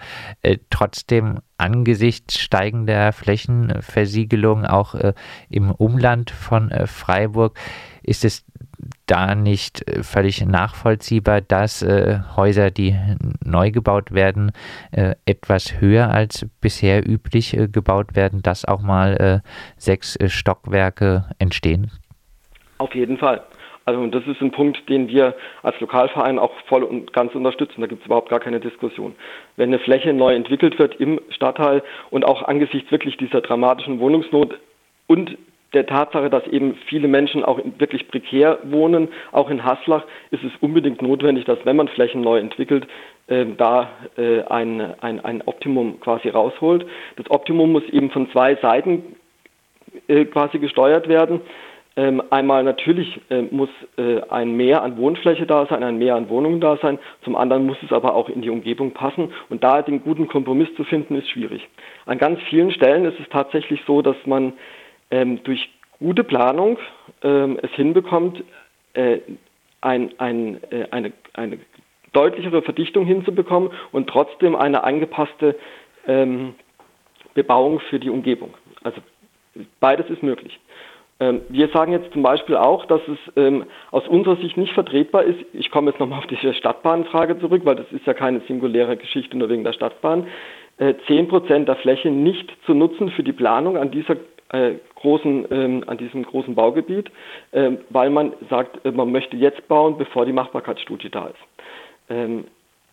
Trotzdem 0.69 1.38
angesichts 1.56 2.38
steigender 2.38 3.12
Flächenversiegelung 3.12 4.66
auch 4.66 4.94
im 5.48 5.70
Umland 5.70 6.30
von 6.30 6.70
Freiburg 6.84 7.58
ist 8.02 8.25
es 8.25 8.44
da 9.06 9.34
nicht 9.34 9.88
äh, 9.88 10.02
völlig 10.02 10.44
nachvollziehbar, 10.44 11.40
dass 11.40 11.82
äh, 11.82 12.19
Häuser, 12.37 12.70
die 12.70 12.96
neu 13.44 13.70
gebaut 13.70 14.12
werden, 14.12 14.52
äh, 14.90 15.14
etwas 15.26 15.81
höher 15.81 16.11
als 16.11 16.46
bisher 16.61 17.08
üblich 17.08 17.56
äh, 17.56 17.69
gebaut 17.69 18.14
werden, 18.14 18.43
dass 18.43 18.64
auch 18.64 18.82
mal 18.82 19.43
äh, 19.44 19.49
sechs 19.76 20.17
äh, 20.17 20.29
Stockwerke 20.29 21.26
entstehen? 21.38 21.90
Auf 22.79 22.94
jeden 22.94 23.18
Fall. 23.18 23.42
Also 23.85 24.06
das 24.06 24.25
ist 24.26 24.40
ein 24.40 24.52
Punkt, 24.52 24.88
den 24.88 25.09
wir 25.09 25.35
als 25.62 25.78
Lokalverein 25.80 26.38
auch 26.38 26.52
voll 26.66 26.85
und 26.85 27.12
ganz 27.12 27.35
unterstützen. 27.35 27.80
Da 27.80 27.87
gibt 27.88 28.02
es 28.02 28.06
überhaupt 28.06 28.30
gar 28.30 28.38
keine 28.38 28.61
Diskussion. 28.61 29.14
Wenn 29.56 29.71
eine 29.71 29.80
Fläche 29.80 30.12
neu 30.12 30.35
entwickelt 30.35 30.78
wird 30.78 30.95
im 30.97 31.21
Stadtteil 31.30 31.83
und 32.11 32.25
auch 32.25 32.42
angesichts 32.42 32.92
wirklich 32.92 33.16
dieser 33.16 33.40
dramatischen 33.40 33.99
Wohnungsnot 33.99 34.59
und 35.09 35.37
der 35.75 35.87
Tatsache, 35.87 36.31
dass 36.31 36.47
eben 36.47 36.76
viele 36.87 37.09
Menschen 37.09 37.45
auch 37.45 37.61
wirklich 37.79 38.09
prekär 38.09 38.59
wohnen, 38.64 39.09
auch 39.33 39.50
in 39.50 39.64
Haslach, 39.64 40.05
ist 40.31 40.45
es 40.45 40.52
unbedingt 40.61 41.02
notwendig, 41.02 41.45
dass 41.45 41.59
wenn 41.64 41.76
man 41.76 41.88
Flächen 41.88 42.21
neu 42.21 42.38
entwickelt, 42.38 42.87
äh, 43.29 43.47
da 43.57 43.88
äh, 44.17 44.43
ein, 44.43 44.81
ein, 45.00 45.25
ein 45.25 45.43
Optimum 45.43 46.00
quasi 46.00 46.29
rausholt. 46.29 46.87
Das 47.17 47.31
Optimum 47.31 47.73
muss 47.73 47.85
eben 47.91 48.11
von 48.11 48.31
zwei 48.31 48.57
Seiten 48.57 49.17
äh, 50.09 50.25
quasi 50.26 50.59
gesteuert 50.59 51.09
werden. 51.09 51.41
Ähm, 51.95 52.23
einmal 52.31 52.64
natürlich 52.64 53.21
äh, 53.29 53.43
muss 53.43 53.69
äh, 53.99 54.23
ein 54.31 54.57
Mehr 54.57 54.83
an 54.83 54.97
Wohnfläche 54.97 55.47
da 55.47 55.67
sein, 55.67 55.83
ein 55.83 55.99
Mehr 55.99 56.14
an 56.17 56.31
Wohnungen 56.31 56.61
da 56.61 56.79
sein. 56.79 56.99
Zum 57.23 57.37
anderen 57.37 57.67
muss 57.67 57.76
es 57.83 57.93
aber 57.93 58.14
auch 58.14 58.31
in 58.31 58.41
die 58.41 58.49
Umgebung 58.49 58.93
passen. 58.93 59.33
Und 59.50 59.62
da 59.62 59.83
den 59.83 60.02
guten 60.02 60.26
Kompromiss 60.26 60.75
zu 60.75 60.85
finden, 60.85 61.17
ist 61.17 61.29
schwierig. 61.29 61.69
An 62.07 62.17
ganz 62.17 62.41
vielen 62.49 62.71
Stellen 62.71 63.05
ist 63.05 63.21
es 63.21 63.29
tatsächlich 63.29 63.83
so, 63.87 64.00
dass 64.00 64.17
man 64.25 64.55
ähm, 65.12 65.45
durch 65.45 65.71
gute 66.00 66.25
Planung 66.25 66.78
ähm, 67.23 67.59
es 67.62 67.71
hinbekommt, 67.73 68.42
äh, 68.95 69.19
ein, 69.81 70.11
ein, 70.19 70.61
äh, 70.71 70.87
eine, 70.90 71.12
eine 71.35 71.59
deutlichere 72.12 72.62
Verdichtung 72.62 73.07
hinzubekommen 73.07 73.71
und 73.92 74.09
trotzdem 74.09 74.57
eine 74.57 74.83
angepasste 74.83 75.57
ähm, 76.07 76.54
Bebauung 77.35 77.81
für 77.81 78.00
die 78.00 78.11
Umgebung. 78.11 78.54
Also 78.83 79.00
beides 79.81 80.11
ist 80.11 80.23
möglich. 80.23 80.59
Ähm, 81.21 81.42
wir 81.49 81.69
sagen 81.69 81.92
jetzt 81.92 82.12
zum 82.12 82.23
Beispiel 82.23 82.57
auch, 82.57 82.85
dass 82.87 83.00
es 83.07 83.19
ähm, 83.37 83.64
aus 83.90 84.07
unserer 84.09 84.37
Sicht 84.37 84.57
nicht 84.57 84.73
vertretbar 84.73 85.23
ist, 85.23 85.38
ich 85.52 85.71
komme 85.71 85.90
jetzt 85.90 86.00
nochmal 86.00 86.19
auf 86.19 86.26
diese 86.26 86.52
Stadtbahnfrage 86.54 87.38
zurück, 87.38 87.62
weil 87.64 87.76
das 87.76 87.90
ist 87.92 88.07
ja 88.07 88.14
keine 88.14 88.40
singuläre 88.40 88.97
Geschichte 88.97 89.37
nur 89.37 89.49
wegen 89.49 89.64
der 89.64 89.73
Stadtbahn, 89.73 90.26
äh, 90.78 90.95
10% 91.07 91.64
der 91.64 91.76
Fläche 91.76 92.11
nicht 92.11 92.50
zu 92.66 92.75
nutzen 92.75 93.11
für 93.11 93.23
die 93.23 93.33
Planung 93.33 93.76
an 93.76 93.90
dieser 93.90 94.16
äh, 94.52 94.75
großen, 94.97 95.47
ähm, 95.50 95.85
an 95.87 95.99
diesem 95.99 96.23
großen 96.25 96.54
Baugebiet, 96.54 97.11
äh, 97.52 97.73
weil 97.90 98.11
man 98.11 98.32
sagt, 98.49 98.85
äh, 98.85 98.92
man 98.92 99.11
möchte 99.11 99.37
jetzt 99.37 99.66
bauen, 99.68 99.97
bevor 99.99 100.26
die 100.26 100.32
Machbarkeitsstudie 100.32 101.11
da 101.11 101.26
ist. 101.26 101.37
Ähm, 102.09 102.44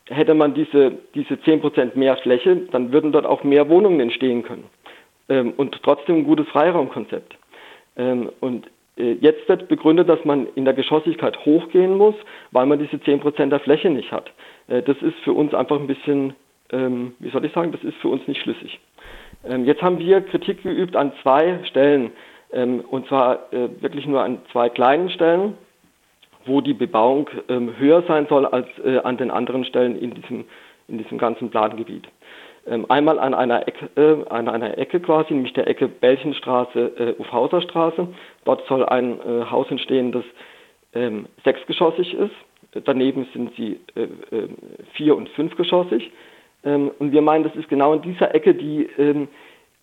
hätte 0.07 0.33
man 0.33 0.53
diese, 0.53 0.93
diese 1.13 1.35
10% 1.35 1.97
mehr 1.97 2.17
Fläche, 2.17 2.55
dann 2.71 2.91
würden 2.91 3.11
dort 3.11 3.25
auch 3.25 3.43
mehr 3.43 3.69
Wohnungen 3.69 3.99
entstehen 3.99 4.43
können. 4.43 4.65
Ähm, 5.29 5.53
und 5.57 5.79
trotzdem 5.83 6.17
ein 6.17 6.23
gutes 6.23 6.47
Freiraumkonzept. 6.47 7.37
Ähm, 7.97 8.29
und 8.39 8.67
äh, 8.97 9.13
jetzt 9.21 9.47
wird 9.47 9.67
begründet, 9.67 10.09
dass 10.09 10.23
man 10.25 10.47
in 10.55 10.65
der 10.65 10.73
Geschossigkeit 10.73 11.37
hochgehen 11.45 11.97
muss, 11.97 12.15
weil 12.51 12.65
man 12.65 12.79
diese 12.79 12.97
10% 12.97 13.49
der 13.49 13.59
Fläche 13.59 13.89
nicht 13.89 14.11
hat. 14.11 14.31
Äh, 14.67 14.81
das 14.81 14.97
ist 15.01 15.17
für 15.23 15.33
uns 15.33 15.53
einfach 15.53 15.79
ein 15.79 15.87
bisschen, 15.87 16.33
ähm, 16.71 17.13
wie 17.19 17.29
soll 17.29 17.45
ich 17.45 17.53
sagen, 17.53 17.71
das 17.71 17.83
ist 17.83 17.97
für 17.97 18.09
uns 18.09 18.27
nicht 18.27 18.41
schlüssig. 18.41 18.79
Ähm, 19.45 19.65
jetzt 19.65 19.81
haben 19.81 19.99
wir 19.99 20.21
Kritik 20.21 20.63
geübt 20.63 20.95
an 20.95 21.11
zwei 21.21 21.59
Stellen, 21.65 22.11
ähm, 22.51 22.81
und 22.89 23.07
zwar 23.07 23.53
äh, 23.53 23.69
wirklich 23.81 24.05
nur 24.05 24.23
an 24.23 24.39
zwei 24.51 24.69
kleinen 24.69 25.09
Stellen 25.09 25.55
wo 26.45 26.61
die 26.61 26.73
Bebauung 26.73 27.29
ähm, 27.47 27.77
höher 27.77 28.03
sein 28.07 28.27
soll 28.27 28.45
als 28.45 28.67
äh, 28.83 28.97
an 28.99 29.17
den 29.17 29.31
anderen 29.31 29.65
Stellen 29.65 29.97
in 29.97 30.13
diesem, 30.13 30.45
in 30.87 30.97
diesem 30.97 31.17
ganzen 31.17 31.49
Plangebiet. 31.49 32.07
Einmal 32.87 33.17
an 33.17 33.33
einer, 33.33 33.67
Ecke, 33.67 33.89
äh, 33.95 34.29
an 34.29 34.47
einer 34.47 34.77
Ecke 34.77 34.99
quasi, 34.99 35.33
nämlich 35.33 35.53
der 35.53 35.67
Ecke 35.67 35.87
Belchenstraße, 35.87 37.15
äh, 37.17 37.21
Ufhauserstraße. 37.21 38.07
Dort 38.45 38.67
soll 38.67 38.85
ein 38.85 39.19
Haus 39.49 39.71
entstehen, 39.71 40.11
das 40.11 40.23
sechsgeschossig 41.43 42.13
ist. 42.13 42.33
Daneben 42.85 43.27
sind 43.33 43.55
sie 43.55 43.79
vier- 44.93 45.15
und 45.15 45.29
fünfgeschossig. 45.29 46.11
Ähm, 46.63 46.91
und 46.99 47.11
wir 47.11 47.21
meinen, 47.21 47.43
das 47.43 47.55
ist 47.55 47.69
genau 47.69 47.93
in 47.93 48.01
dieser 48.01 48.33
Ecke, 48.35 48.53
die 48.53 48.89
ähm, 48.97 49.27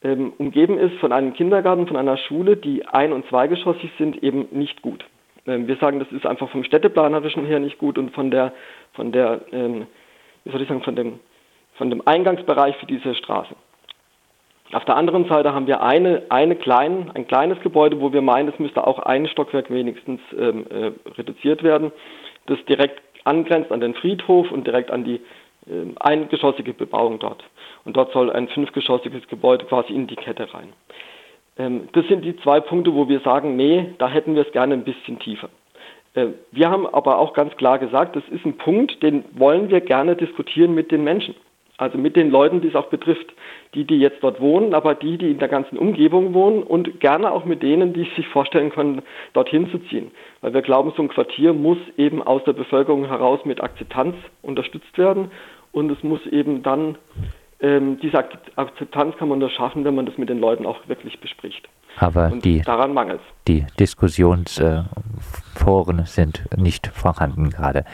ähm, 0.03 0.33
umgeben 0.39 0.79
ist 0.79 0.97
von 0.99 1.13
einem 1.13 1.33
Kindergarten, 1.33 1.87
von 1.87 1.97
einer 1.97 2.17
Schule, 2.17 2.57
die 2.57 2.87
ein- 2.87 3.13
und 3.13 3.27
zweigeschossig 3.29 3.91
sind, 3.99 4.23
eben 4.23 4.47
nicht 4.53 4.83
gut. 4.83 5.05
Ähm, 5.47 5.67
wir 5.67 5.77
sagen, 5.77 5.99
das 5.99 6.11
ist 6.13 6.27
einfach 6.27 6.51
vom 6.51 6.65
städteplanerischen 6.65 7.45
her 7.47 7.61
nicht 7.61 7.79
gut 7.79 7.99
und 7.99 8.13
von 8.13 8.31
der, 8.31 8.53
von 8.93 9.13
der, 9.13 9.41
ähm, 9.53 9.87
wie 10.45 10.51
soll 10.51 10.63
ich 10.63 10.69
sagen, 10.69 10.83
von 10.83 10.97
dem, 10.97 11.19
von 11.75 11.91
dem 11.91 12.07
Eingangsbereich 12.07 12.77
für 12.77 12.87
diese 12.87 13.15
Straße. 13.15 13.55
Auf 14.73 14.85
der 14.85 14.97
anderen 14.97 15.29
Seite 15.29 15.55
haben 15.55 15.69
wir 15.69 15.83
eine, 15.83 16.23
eine 16.29 16.57
klein, 16.57 17.11
ein 17.15 17.29
kleines 17.29 17.61
Gebäude, 17.61 18.01
wo 18.01 18.13
wir 18.13 18.23
meinen, 18.23 18.49
es 18.49 18.59
müsste 18.59 18.85
auch 18.85 18.99
ein 18.99 19.29
Stockwerk 19.29 19.71
wenigstens 19.71 20.21
ähm, 20.37 20.67
äh, 20.71 20.93
reduziert 21.17 21.63
werden, 21.63 21.93
das 22.47 22.59
direkt 22.65 23.01
angrenzt 23.25 23.71
an 23.71 23.81
den 23.81 23.95
Friedhof 23.95 24.51
und 24.51 24.67
direkt 24.67 24.91
an 24.91 25.05
die 25.05 25.21
eingeschossige 25.97 26.73
Bebauung 26.73 27.19
dort. 27.19 27.45
Und 27.85 27.97
dort 27.97 28.13
soll 28.13 28.31
ein 28.31 28.49
fünfgeschossiges 28.49 29.27
Gebäude 29.29 29.65
quasi 29.65 29.93
in 29.93 30.07
die 30.07 30.17
Kette 30.17 30.53
rein. 30.53 30.73
Ähm, 31.59 31.89
das 31.93 32.07
sind 32.09 32.25
die 32.25 32.37
zwei 32.39 32.61
Punkte, 32.61 32.95
wo 32.95 33.09
wir 33.09 33.21
sagen, 33.21 33.57
nee, 33.57 33.95
da 33.99 34.09
hätten 34.09 34.35
wir 34.35 34.43
es 34.47 34.53
gerne 34.53 34.75
ein 34.75 34.85
bisschen 34.85 35.19
tiefer. 35.19 35.49
Äh, 36.15 36.29
wir 36.53 36.71
haben 36.71 36.87
aber 36.87 37.19
auch 37.19 37.33
ganz 37.33 37.57
klar 37.57 37.79
gesagt, 37.79 38.17
das 38.17 38.25
ist 38.31 38.45
ein 38.45 38.59
Punkt, 38.59 39.03
den 39.03 39.25
wollen 39.33 39.71
wir 39.71 39.81
gerne 39.81 40.17
diskutieren 40.17 40.75
mit 40.75 40.91
den 40.91 41.05
Menschen. 41.05 41.35
Also 41.79 41.99
mit 41.99 42.17
den 42.17 42.31
Leuten, 42.31 42.63
die 42.63 42.69
es 42.69 42.75
auch 42.75 42.87
betrifft. 42.87 43.35
Die, 43.75 43.85
die 43.85 43.99
jetzt 43.99 44.23
dort 44.23 44.41
wohnen, 44.41 44.73
aber 44.73 44.95
die, 44.95 45.19
die 45.19 45.31
in 45.31 45.39
der 45.39 45.49
ganzen 45.49 45.77
Umgebung 45.77 46.33
wohnen 46.33 46.63
und 46.63 46.99
gerne 47.01 47.31
auch 47.31 47.45
mit 47.45 47.63
denen, 47.63 47.93
die 47.93 48.09
sich 48.17 48.27
vorstellen 48.29 48.71
können, 48.71 49.03
dorthin 49.35 49.71
zu 49.71 49.79
ziehen. 49.91 50.11
Weil 50.41 50.55
wir 50.55 50.63
glauben, 50.63 50.95
so 50.97 51.03
ein 51.03 51.09
Quartier 51.09 51.53
muss 51.53 51.77
eben 51.99 52.23
aus 52.23 52.43
der 52.45 52.55
Bevölkerung 52.55 53.07
heraus 53.07 53.41
mit 53.45 53.63
Akzeptanz 53.63 54.17
unterstützt 54.41 54.97
werden 54.97 55.31
und 55.77 55.91
es 55.91 56.03
muss 56.03 56.25
eben 56.25 56.63
dann 56.63 56.97
ähm, 57.61 57.99
diese 58.01 58.19
Akzeptanz 58.57 59.15
kann 59.19 59.29
man 59.29 59.41
nur 59.41 59.51
schaffen, 59.51 59.85
wenn 59.85 59.95
man 59.95 60.07
das 60.07 60.17
mit 60.17 60.31
den 60.31 60.41
Leuten 60.41 60.65
auch 60.65 60.89
wirklich 60.89 61.21
bespricht. 61.21 61.69
Aber 61.99 62.33
Und 62.33 62.47
die, 62.47 62.63
daran 62.63 62.95
mangelt 62.95 63.21
Die 63.47 63.67
Diskussionsforen 63.79 64.87
sind 66.05 66.45
nicht 66.57 66.87
vorhanden 66.87 67.51
gerade. 67.51 67.85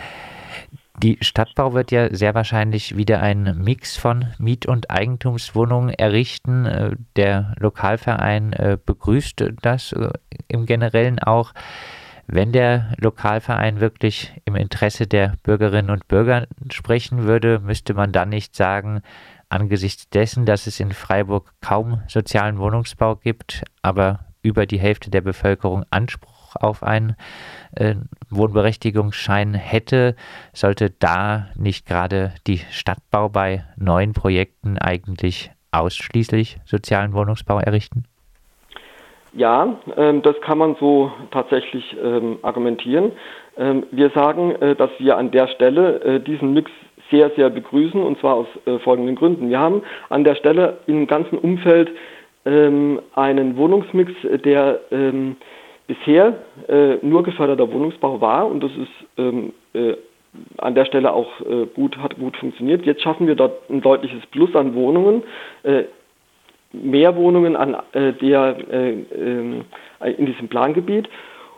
Die 1.03 1.19
Stadtbau 1.23 1.75
wird 1.75 1.91
ja 1.91 2.15
sehr 2.15 2.37
wahrscheinlich 2.37 2.97
wieder 2.97 3.21
einen 3.21 3.65
Mix 3.65 3.97
von 3.97 4.27
Miet- 4.39 4.67
und 4.67 4.89
Eigentumswohnungen 4.91 5.91
errichten. 5.91 6.67
Äh, 6.67 6.93
der 7.17 7.55
Lokalverein 7.59 8.53
äh, 8.53 8.79
begrüßt 8.85 9.45
das 9.61 9.93
äh, 9.93 10.11
im 10.47 10.67
Generellen 10.67 11.19
auch. 11.19 11.53
Wenn 12.35 12.51
der 12.51 12.95
Lokalverein 12.97 13.81
wirklich 13.81 14.33
im 14.47 14.57
Interesse 14.57 15.07
der 15.07 15.35
Bürgerinnen 15.43 15.91
und 15.91 16.09
Bürger 16.09 16.47
sprechen 16.71 17.25
würde, 17.25 17.59
müsste 17.59 17.93
man 17.93 18.11
dann 18.11 18.31
nicht 18.31 18.57
sagen, 18.57 19.03
angesichts 19.51 20.09
dessen, 20.09 20.47
dass 20.47 20.67
es 20.67 20.81
in 20.81 20.93
Freiburg 20.93 21.53
kaum 21.61 22.01
sozialen 22.09 22.57
Wohnungsbau 22.57 23.17
gibt, 23.17 23.65
aber 23.83 24.21
über 24.41 24.65
die 24.65 24.81
Hälfte 24.81 25.11
der 25.11 25.21
Bevölkerung 25.21 25.85
Anspruch 25.91 26.57
auf 26.57 26.83
einen 26.83 27.17
äh, 27.73 27.97
Wohnberechtigungsschein 28.31 29.53
hätte, 29.53 30.17
sollte 30.55 30.89
da 30.89 31.49
nicht 31.55 31.85
gerade 31.85 32.33
die 32.47 32.63
Stadtbau 32.71 33.29
bei 33.29 33.67
neuen 33.77 34.15
Projekten 34.15 34.79
eigentlich 34.79 35.51
ausschließlich 35.71 36.61
sozialen 36.65 37.13
Wohnungsbau 37.13 37.61
errichten? 37.61 38.05
Ja, 39.35 39.79
ähm, 39.97 40.23
das 40.23 40.39
kann 40.43 40.59
man 40.59 40.77
so 40.79 41.11
tatsächlich 41.31 41.97
ähm, 42.03 42.39
argumentieren. 42.43 43.13
Ähm, 43.57 43.85
wir 43.91 44.11
sagen, 44.11 44.53
äh, 44.61 44.75
dass 44.75 44.91
wir 44.99 45.17
an 45.17 45.31
der 45.31 45.49
Stelle 45.49 46.01
äh, 46.03 46.21
diesen 46.21 46.53
Mix 46.53 46.71
sehr, 47.11 47.31
sehr 47.31 47.51
begrüßen 47.51 48.03
und 48.03 48.19
zwar 48.21 48.35
aus 48.35 48.47
äh, 48.67 48.79
folgenden 48.81 49.17
Gründen. 49.17 49.49
Wir 49.49 49.59
haben 49.59 49.83
an 50.11 50.25
der 50.25 50.35
Stelle 50.35 50.79
im 50.87 51.07
ganzen 51.07 51.39
Umfeld 51.39 51.91
einen 52.45 53.57
Wohnungsmix, 53.57 54.11
der 54.45 54.81
bisher 55.87 56.39
nur 57.03 57.23
geförderter 57.23 57.73
Wohnungsbau 57.73 58.21
war 58.21 58.49
und 58.49 58.65
das 58.65 58.73
ist 58.73 59.53
an 60.59 60.75
der 60.75 60.85
Stelle 60.87 61.13
auch 61.13 61.31
gut, 61.77 61.97
hat 61.99 62.19
gut 62.19 62.37
funktioniert. 62.37 62.85
Jetzt 62.85 63.03
schaffen 63.03 63.29
wir 63.29 63.37
dort 63.37 63.71
ein 63.71 63.81
deutliches 63.81 64.27
Plus 64.33 64.57
an 64.57 64.75
Wohnungen, 64.75 65.23
mehr 66.73 67.17
Wohnungen 67.17 67.57
an 67.57 67.77
äh, 67.93 68.13
der, 68.15 68.57
ähm, 68.71 69.65
in 70.01 70.27
diesem 70.27 70.49
Plangebiet 70.49 71.09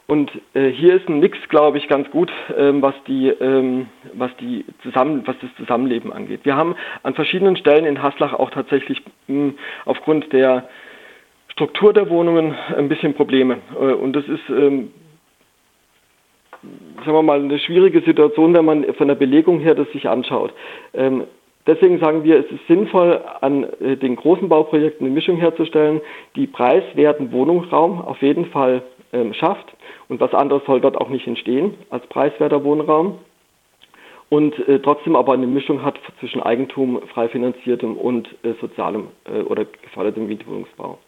und 0.07 0.31
äh, 0.53 0.69
hier 0.69 0.95
ist 0.95 1.09
ein 1.09 1.21
Mix, 1.21 1.39
glaube 1.49 1.79
ich, 1.79 1.89
ganz 1.89 2.11
gut, 2.11 2.31
ähm, 2.57 2.83
was, 2.83 2.95
die, 3.07 3.29
ähm, 3.29 3.87
was, 4.13 4.31
die 4.37 4.65
zusammen, 4.83 5.23
was 5.25 5.37
das 5.41 5.49
Zusammenleben 5.57 6.13
angeht. 6.13 6.41
Wir 6.45 6.57
haben 6.57 6.75
an 7.03 7.15
verschiedenen 7.15 7.57
Stellen 7.57 7.87
in 7.87 8.03
Haslach 8.03 8.35
auch 8.35 8.51
tatsächlich 8.51 9.03
mh, 9.29 9.35
hm, 9.35 9.55
aufgrund 9.87 10.31
der 10.33 10.69
Struktur 11.49 11.95
der 11.95 12.11
Wohnungen 12.11 12.55
ein 12.77 12.89
bisschen 12.89 13.15
Probleme. 13.15 13.59
Äh, 13.81 13.95
und 13.95 14.13
das 14.13 14.27
ist, 14.29 14.47
ähm, 14.51 14.93
sagen 16.99 17.13
wir 17.13 17.23
mal, 17.23 17.41
eine 17.41 17.59
schwierige 17.59 18.03
Situation, 18.03 18.53
wenn 18.53 18.65
man 18.67 18.85
von 18.95 19.09
der 19.09 19.15
Belegung 19.15 19.61
her 19.61 19.75
das 19.75 19.91
sich 19.93 20.07
anschaut. 20.07 20.53
Deswegen 21.67 21.99
sagen 21.99 22.25
wir, 22.25 22.39
es 22.39 22.51
ist 22.51 22.67
sinnvoll, 22.69 23.21
an 23.41 23.65
äh, 23.81 23.97
den 23.97 24.17
großen 24.17 24.49
Bauprojekten 24.49 25.07
eine 25.07 25.15
Mischung 25.15 25.37
herzustellen, 25.37 26.01
die 26.37 26.47
preiswerten 26.47 27.33
Wohnungsraum 27.33 28.03
auf 28.03 28.21
jeden 28.21 28.47
Fall 28.47 28.83
ähm, 29.13 29.33
schafft. 29.33 29.75
Und 30.09 30.21
was 30.21 30.35
anderes 30.35 30.63
soll 30.67 30.81
dort 30.81 30.97
auch 30.97 31.09
nicht 31.09 31.27
entstehen 31.27 31.75
als 31.91 32.07
preiswerter 32.09 32.65
Wohnraum. 32.65 33.19
Und 34.29 34.59
äh, 34.69 34.81
trotzdem 34.81 35.17
aber 35.17 35.33
eine 35.33 35.47
Mischung 35.47 35.83
hat 35.83 35.99
zwischen 36.19 36.43
Eigentum, 36.43 37.01
frei 37.13 37.29
finanziertem 37.29 37.97
und 37.97 38.29
äh, 38.43 38.55
sozialem 38.61 39.09
äh, 39.25 39.43
oder 39.43 39.65
gefördertem 39.65 40.27
Mietwohnungsbau. 40.27 40.99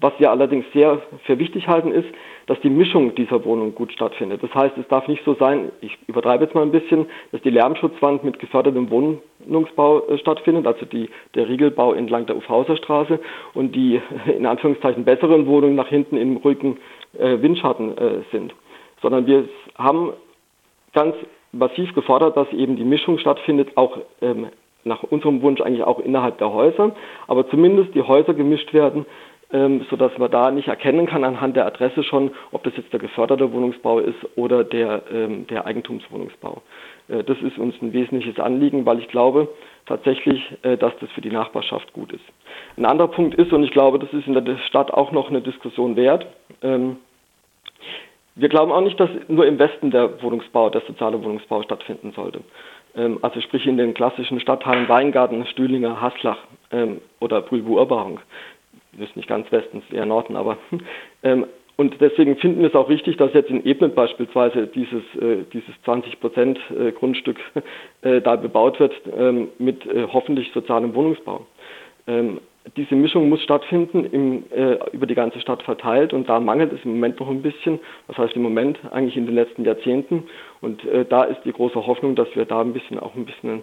Was 0.00 0.12
wir 0.18 0.30
allerdings 0.30 0.64
sehr 0.72 1.02
für 1.24 1.38
wichtig 1.38 1.66
halten, 1.66 1.90
ist, 1.90 2.08
dass 2.48 2.58
die 2.62 2.70
Mischung 2.70 3.14
dieser 3.14 3.44
Wohnung 3.44 3.74
gut 3.74 3.92
stattfindet. 3.92 4.42
Das 4.42 4.52
heißt, 4.54 4.76
es 4.78 4.88
darf 4.88 5.06
nicht 5.06 5.22
so 5.24 5.34
sein, 5.34 5.70
ich 5.82 5.96
übertreibe 6.06 6.44
jetzt 6.44 6.54
mal 6.54 6.62
ein 6.62 6.72
bisschen, 6.72 7.06
dass 7.30 7.42
die 7.42 7.50
Lärmschutzwand 7.50 8.24
mit 8.24 8.38
gefördertem 8.38 8.90
Wohnungsbau 8.90 10.08
äh, 10.08 10.18
stattfindet, 10.18 10.66
also 10.66 10.86
die, 10.86 11.10
der 11.34 11.46
Riegelbau 11.46 11.92
entlang 11.92 12.24
der 12.24 12.36
Ufhauser 12.36 12.78
Straße 12.78 13.20
und 13.52 13.76
die 13.76 14.00
in 14.26 14.46
Anführungszeichen 14.46 15.04
besseren 15.04 15.46
Wohnungen 15.46 15.76
nach 15.76 15.88
hinten 15.88 16.16
im 16.16 16.38
ruhigen 16.38 16.78
äh, 17.18 17.40
Windschatten 17.40 17.96
äh, 17.98 18.22
sind. 18.32 18.54
Sondern 19.02 19.26
wir 19.26 19.46
haben 19.76 20.14
ganz 20.94 21.14
massiv 21.52 21.94
gefordert, 21.94 22.36
dass 22.36 22.50
eben 22.52 22.76
die 22.76 22.84
Mischung 22.84 23.18
stattfindet, 23.18 23.76
auch 23.76 23.98
ähm, 24.22 24.46
nach 24.84 25.02
unserem 25.02 25.42
Wunsch 25.42 25.60
eigentlich 25.60 25.84
auch 25.84 25.98
innerhalb 25.98 26.38
der 26.38 26.50
Häuser, 26.50 26.92
aber 27.26 27.46
zumindest 27.50 27.94
die 27.94 28.02
Häuser 28.02 28.32
gemischt 28.32 28.72
werden 28.72 29.04
ähm, 29.52 29.86
sodass 29.88 30.16
man 30.18 30.30
da 30.30 30.50
nicht 30.50 30.68
erkennen 30.68 31.06
kann 31.06 31.24
anhand 31.24 31.56
der 31.56 31.66
Adresse 31.66 32.02
schon, 32.02 32.32
ob 32.52 32.64
das 32.64 32.76
jetzt 32.76 32.92
der 32.92 33.00
geförderte 33.00 33.52
Wohnungsbau 33.52 33.98
ist 34.00 34.18
oder 34.36 34.64
der, 34.64 35.02
ähm, 35.12 35.46
der 35.46 35.66
Eigentumswohnungsbau. 35.66 36.62
Äh, 37.08 37.24
das 37.24 37.38
ist 37.38 37.58
uns 37.58 37.74
ein 37.80 37.92
wesentliches 37.92 38.38
Anliegen, 38.38 38.84
weil 38.84 38.98
ich 38.98 39.08
glaube 39.08 39.48
tatsächlich, 39.86 40.42
äh, 40.62 40.76
dass 40.76 40.92
das 41.00 41.10
für 41.12 41.22
die 41.22 41.30
Nachbarschaft 41.30 41.92
gut 41.92 42.12
ist. 42.12 42.24
Ein 42.76 42.84
anderer 42.84 43.08
Punkt 43.08 43.34
ist, 43.36 43.52
und 43.52 43.64
ich 43.64 43.70
glaube, 43.70 43.98
das 43.98 44.12
ist 44.12 44.26
in 44.26 44.34
der 44.34 44.58
Stadt 44.68 44.92
auch 44.92 45.12
noch 45.12 45.30
eine 45.30 45.40
Diskussion 45.40 45.96
wert, 45.96 46.26
ähm, 46.62 46.98
wir 48.34 48.48
glauben 48.48 48.70
auch 48.70 48.82
nicht, 48.82 49.00
dass 49.00 49.10
nur 49.26 49.46
im 49.46 49.58
Westen 49.58 49.90
der 49.90 50.22
Wohnungsbau, 50.22 50.70
der 50.70 50.82
soziale 50.82 51.22
Wohnungsbau 51.24 51.62
stattfinden 51.62 52.12
sollte. 52.12 52.40
Ähm, 52.94 53.18
also 53.22 53.40
sprich 53.40 53.66
in 53.66 53.78
den 53.78 53.94
klassischen 53.94 54.38
Stadtteilen 54.38 54.88
Weingarten, 54.88 55.44
Stühlinger, 55.46 56.00
Haslach 56.00 56.38
ähm, 56.70 57.00
oder 57.18 57.40
Brühlbu-Urbachung 57.40 58.20
ist 59.00 59.16
nicht 59.16 59.28
ganz 59.28 59.50
Westens, 59.52 59.84
eher 59.90 60.06
Norden, 60.06 60.36
aber 60.36 60.58
ähm, 61.22 61.46
und 61.76 62.00
deswegen 62.00 62.36
finden 62.38 62.60
wir 62.60 62.68
es 62.68 62.74
auch 62.74 62.88
richtig, 62.88 63.18
dass 63.18 63.32
jetzt 63.34 63.50
in 63.50 63.64
Ebnet 63.64 63.94
beispielsweise 63.94 64.66
dieses, 64.66 65.02
äh, 65.20 65.44
dieses 65.52 65.80
20 65.84 66.18
Prozent 66.18 66.58
äh, 66.76 66.90
Grundstück 66.90 67.38
äh, 68.02 68.20
da 68.20 68.34
bebaut 68.34 68.80
wird 68.80 68.92
ähm, 69.16 69.48
mit 69.60 69.86
äh, 69.86 70.08
hoffentlich 70.12 70.50
sozialem 70.52 70.92
Wohnungsbau. 70.94 71.46
Ähm, 72.08 72.40
diese 72.76 72.96
Mischung 72.96 73.28
muss 73.28 73.42
stattfinden, 73.42 74.04
im, 74.04 74.44
äh, 74.50 74.78
über 74.92 75.06
die 75.06 75.14
ganze 75.14 75.40
Stadt 75.40 75.62
verteilt 75.62 76.12
und 76.12 76.28
da 76.28 76.40
mangelt 76.40 76.72
es 76.72 76.84
im 76.84 76.94
Moment 76.94 77.20
noch 77.20 77.28
ein 77.28 77.42
bisschen. 77.42 77.78
Das 78.08 78.18
heißt 78.18 78.34
im 78.34 78.42
Moment 78.42 78.78
eigentlich 78.90 79.16
in 79.16 79.26
den 79.26 79.36
letzten 79.36 79.64
Jahrzehnten 79.64 80.24
und 80.60 80.84
äh, 80.84 81.04
da 81.04 81.22
ist 81.22 81.42
die 81.44 81.52
große 81.52 81.86
Hoffnung, 81.86 82.16
dass 82.16 82.28
wir 82.34 82.44
da 82.44 82.60
ein 82.60 82.72
bisschen 82.72 82.98
auch 82.98 83.14
ein 83.14 83.24
bisschen 83.24 83.62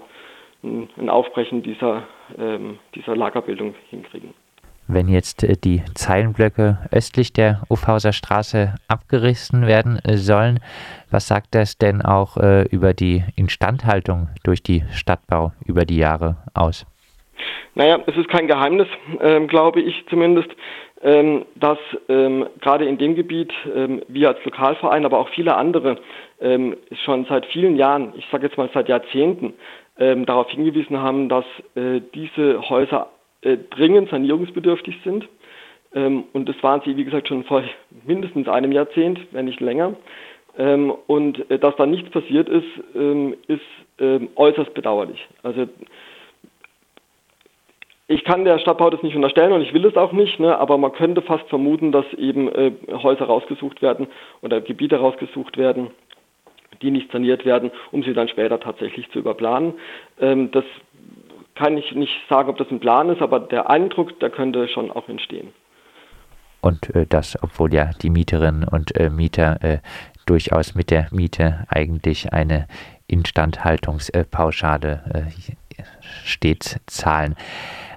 ein, 0.63 0.89
ein 0.97 1.09
Aufbrechen 1.09 1.63
dieser, 1.63 2.03
ähm, 2.37 2.79
dieser 2.95 3.15
Lagerbildung 3.15 3.75
hinkriegen. 3.89 4.33
Wenn 4.87 5.07
jetzt 5.07 5.43
äh, 5.43 5.55
die 5.55 5.81
Zeilenblöcke 5.95 6.77
östlich 6.91 7.33
der 7.33 7.63
Ufhauser 7.69 8.13
Straße 8.13 8.75
abgerissen 8.87 9.65
werden 9.65 9.99
äh, 10.03 10.17
sollen, 10.17 10.59
was 11.09 11.27
sagt 11.27 11.55
das 11.55 11.77
denn 11.77 12.01
auch 12.03 12.37
äh, 12.37 12.63
über 12.69 12.93
die 12.93 13.23
Instandhaltung 13.35 14.29
durch 14.43 14.61
die 14.61 14.83
Stadtbau 14.91 15.53
über 15.65 15.85
die 15.85 15.97
Jahre 15.97 16.37
aus? 16.53 16.85
Naja, 17.73 17.99
es 18.05 18.15
ist 18.15 18.29
kein 18.29 18.47
Geheimnis, 18.47 18.87
ähm, 19.21 19.47
glaube 19.47 19.81
ich 19.81 20.05
zumindest, 20.09 20.49
ähm, 21.01 21.45
dass 21.55 21.77
ähm, 22.07 22.47
gerade 22.61 22.85
in 22.85 22.97
dem 22.97 23.15
Gebiet 23.15 23.51
ähm, 23.75 24.01
wir 24.07 24.29
als 24.29 24.45
Lokalverein, 24.45 25.05
aber 25.05 25.19
auch 25.19 25.29
viele 25.29 25.55
andere 25.55 25.97
ähm, 26.39 26.77
schon 27.03 27.25
seit 27.25 27.45
vielen 27.47 27.75
Jahren, 27.75 28.13
ich 28.17 28.25
sage 28.31 28.47
jetzt 28.47 28.57
mal 28.57 28.69
seit 28.73 28.87
Jahrzehnten, 28.87 29.53
ähm, 29.97 30.25
darauf 30.25 30.49
hingewiesen 30.49 31.01
haben, 31.01 31.27
dass 31.27 31.45
äh, 31.75 32.01
diese 32.13 32.69
Häuser 32.69 33.09
äh, 33.45 33.57
dringend 33.69 34.09
sanierungsbedürftig 34.09 34.97
sind. 35.03 35.27
Ähm, 35.93 36.25
und 36.33 36.49
das 36.49 36.61
waren 36.61 36.81
sie, 36.83 36.97
wie 36.97 37.05
gesagt, 37.05 37.27
schon 37.27 37.43
vor 37.45 37.63
mindestens 38.05 38.47
einem 38.47 38.71
Jahrzehnt, 38.71 39.19
wenn 39.31 39.45
nicht 39.45 39.61
länger. 39.61 39.95
Ähm, 40.57 40.93
und 41.07 41.49
äh, 41.49 41.59
dass 41.59 41.75
da 41.75 41.85
nichts 41.85 42.09
passiert 42.09 42.49
ist, 42.49 42.67
ähm, 42.95 43.35
ist 43.47 43.61
ähm, 43.99 44.29
äußerst 44.35 44.73
bedauerlich. 44.73 45.25
Also 45.43 45.67
ich 48.07 48.23
kann 48.23 48.45
der 48.45 48.59
Stadtbau 48.59 48.89
das 48.89 49.01
nicht 49.01 49.15
unterstellen 49.15 49.51
und 49.51 49.61
ich 49.61 49.73
will 49.73 49.85
es 49.85 49.95
auch 49.95 50.11
nicht, 50.11 50.39
ne, 50.39 50.57
aber 50.57 50.77
man 50.77 50.91
könnte 50.91 51.21
fast 51.21 51.47
vermuten, 51.49 51.91
dass 51.91 52.05
eben 52.13 52.49
äh, 52.49 52.71
Häuser 52.91 53.25
rausgesucht 53.25 53.81
werden 53.81 54.07
oder 54.41 54.61
Gebiete 54.61 54.97
rausgesucht 54.97 55.57
werden, 55.57 55.91
die 56.81 56.91
nicht 56.91 57.11
saniert 57.11 57.45
werden, 57.45 57.71
um 57.91 58.03
sie 58.03 58.13
dann 58.13 58.27
später 58.27 58.59
tatsächlich 58.59 59.09
zu 59.11 59.19
überplanen. 59.19 59.73
Ähm, 60.19 60.51
das 60.51 60.65
kann 61.55 61.77
ich 61.77 61.93
nicht 61.93 62.13
sagen, 62.29 62.49
ob 62.49 62.57
das 62.57 62.69
ein 62.69 62.79
Plan 62.79 63.09
ist, 63.09 63.21
aber 63.21 63.39
der 63.39 63.69
Eindruck, 63.69 64.19
der 64.19 64.29
könnte 64.29 64.67
schon 64.67 64.91
auch 64.91 65.07
entstehen. 65.09 65.53
Und 66.61 66.93
äh, 66.95 67.05
das, 67.07 67.37
obwohl 67.41 67.73
ja 67.73 67.91
die 68.01 68.09
Mieterinnen 68.09 68.67
und 68.67 68.95
äh, 68.97 69.09
Mieter 69.09 69.63
äh, 69.63 69.79
durchaus 70.25 70.75
mit 70.75 70.91
der 70.91 71.07
Miete 71.11 71.65
eigentlich 71.69 72.33
eine 72.33 72.67
Instandhaltungspauschale 73.07 75.03
äh, 75.13 75.83
stets 76.23 76.79
zahlen. 76.87 77.35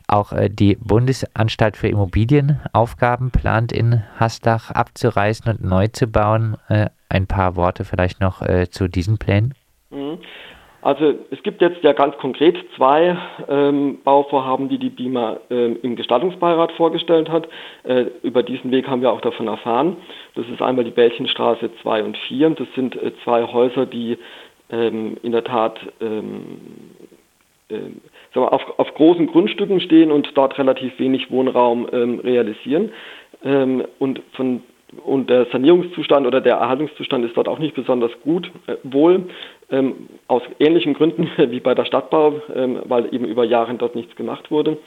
Auch 0.06 0.32
äh, 0.32 0.50
die 0.50 0.76
Bundesanstalt 0.76 1.76
für 1.76 1.88
Immobilienaufgaben 1.88 3.30
plant 3.30 3.72
in 3.72 4.04
Hasdach 4.18 4.70
abzureißen 4.70 5.50
und 5.50 5.64
neu 5.64 5.88
zu 5.88 6.06
bauen. 6.06 6.58
Äh, 6.68 6.90
ein 7.08 7.26
paar 7.26 7.56
Worte 7.56 7.86
vielleicht 7.86 8.20
noch 8.20 8.42
zu 8.68 8.86
diesen 8.86 9.16
Plänen. 9.16 9.54
Also 10.80 11.14
es 11.30 11.42
gibt 11.42 11.60
jetzt 11.60 11.82
ja 11.82 11.92
ganz 11.92 12.16
konkret 12.18 12.56
zwei 12.76 13.16
ähm, 13.48 13.98
Bauvorhaben, 14.04 14.68
die 14.68 14.78
die 14.78 14.90
BIMA 14.90 15.38
ähm, 15.50 15.76
im 15.82 15.96
Gestaltungsbeirat 15.96 16.72
vorgestellt 16.72 17.28
hat. 17.28 17.48
Äh, 17.82 18.06
über 18.22 18.44
diesen 18.44 18.70
Weg 18.70 18.86
haben 18.86 19.02
wir 19.02 19.12
auch 19.12 19.20
davon 19.20 19.48
erfahren. 19.48 19.96
Das 20.36 20.46
ist 20.46 20.62
einmal 20.62 20.84
die 20.84 20.92
Bällchenstraße 20.92 21.70
2 21.82 22.04
und 22.04 22.16
4. 22.16 22.50
Das 22.50 22.68
sind 22.76 22.94
äh, 22.94 23.12
zwei 23.24 23.42
Häuser, 23.44 23.86
die 23.86 24.18
ähm, 24.70 25.16
in 25.22 25.32
der 25.32 25.42
Tat 25.42 25.80
ähm, 26.00 26.60
äh, 27.70 28.38
auf, 28.38 28.78
auf, 28.78 28.94
großen 28.94 29.26
Grundstücken 29.26 29.80
stehen 29.80 30.12
und 30.12 30.30
dort 30.36 30.58
relativ 30.58 30.96
wenig 31.00 31.30
Wohnraum 31.32 31.88
ähm, 31.92 32.20
realisieren. 32.20 32.92
Ähm, 33.44 33.84
und 33.98 34.22
von 34.32 34.62
und 35.04 35.28
der 35.28 35.46
Sanierungszustand 35.46 36.26
oder 36.26 36.40
der 36.40 36.56
Erhaltungszustand 36.56 37.24
ist 37.24 37.36
dort 37.36 37.48
auch 37.48 37.58
nicht 37.58 37.74
besonders 37.74 38.10
gut, 38.22 38.50
äh, 38.66 38.76
wohl 38.84 39.24
ähm, 39.70 40.08
aus 40.28 40.42
ähnlichen 40.58 40.94
Gründen 40.94 41.30
wie 41.50 41.60
bei 41.60 41.74
der 41.74 41.84
Stadtbau, 41.84 42.40
ähm, 42.54 42.80
weil 42.84 43.12
eben 43.14 43.26
über 43.26 43.44
Jahre 43.44 43.74
dort 43.74 43.94
nichts 43.94 44.16
gemacht 44.16 44.50
wurde. 44.50 44.78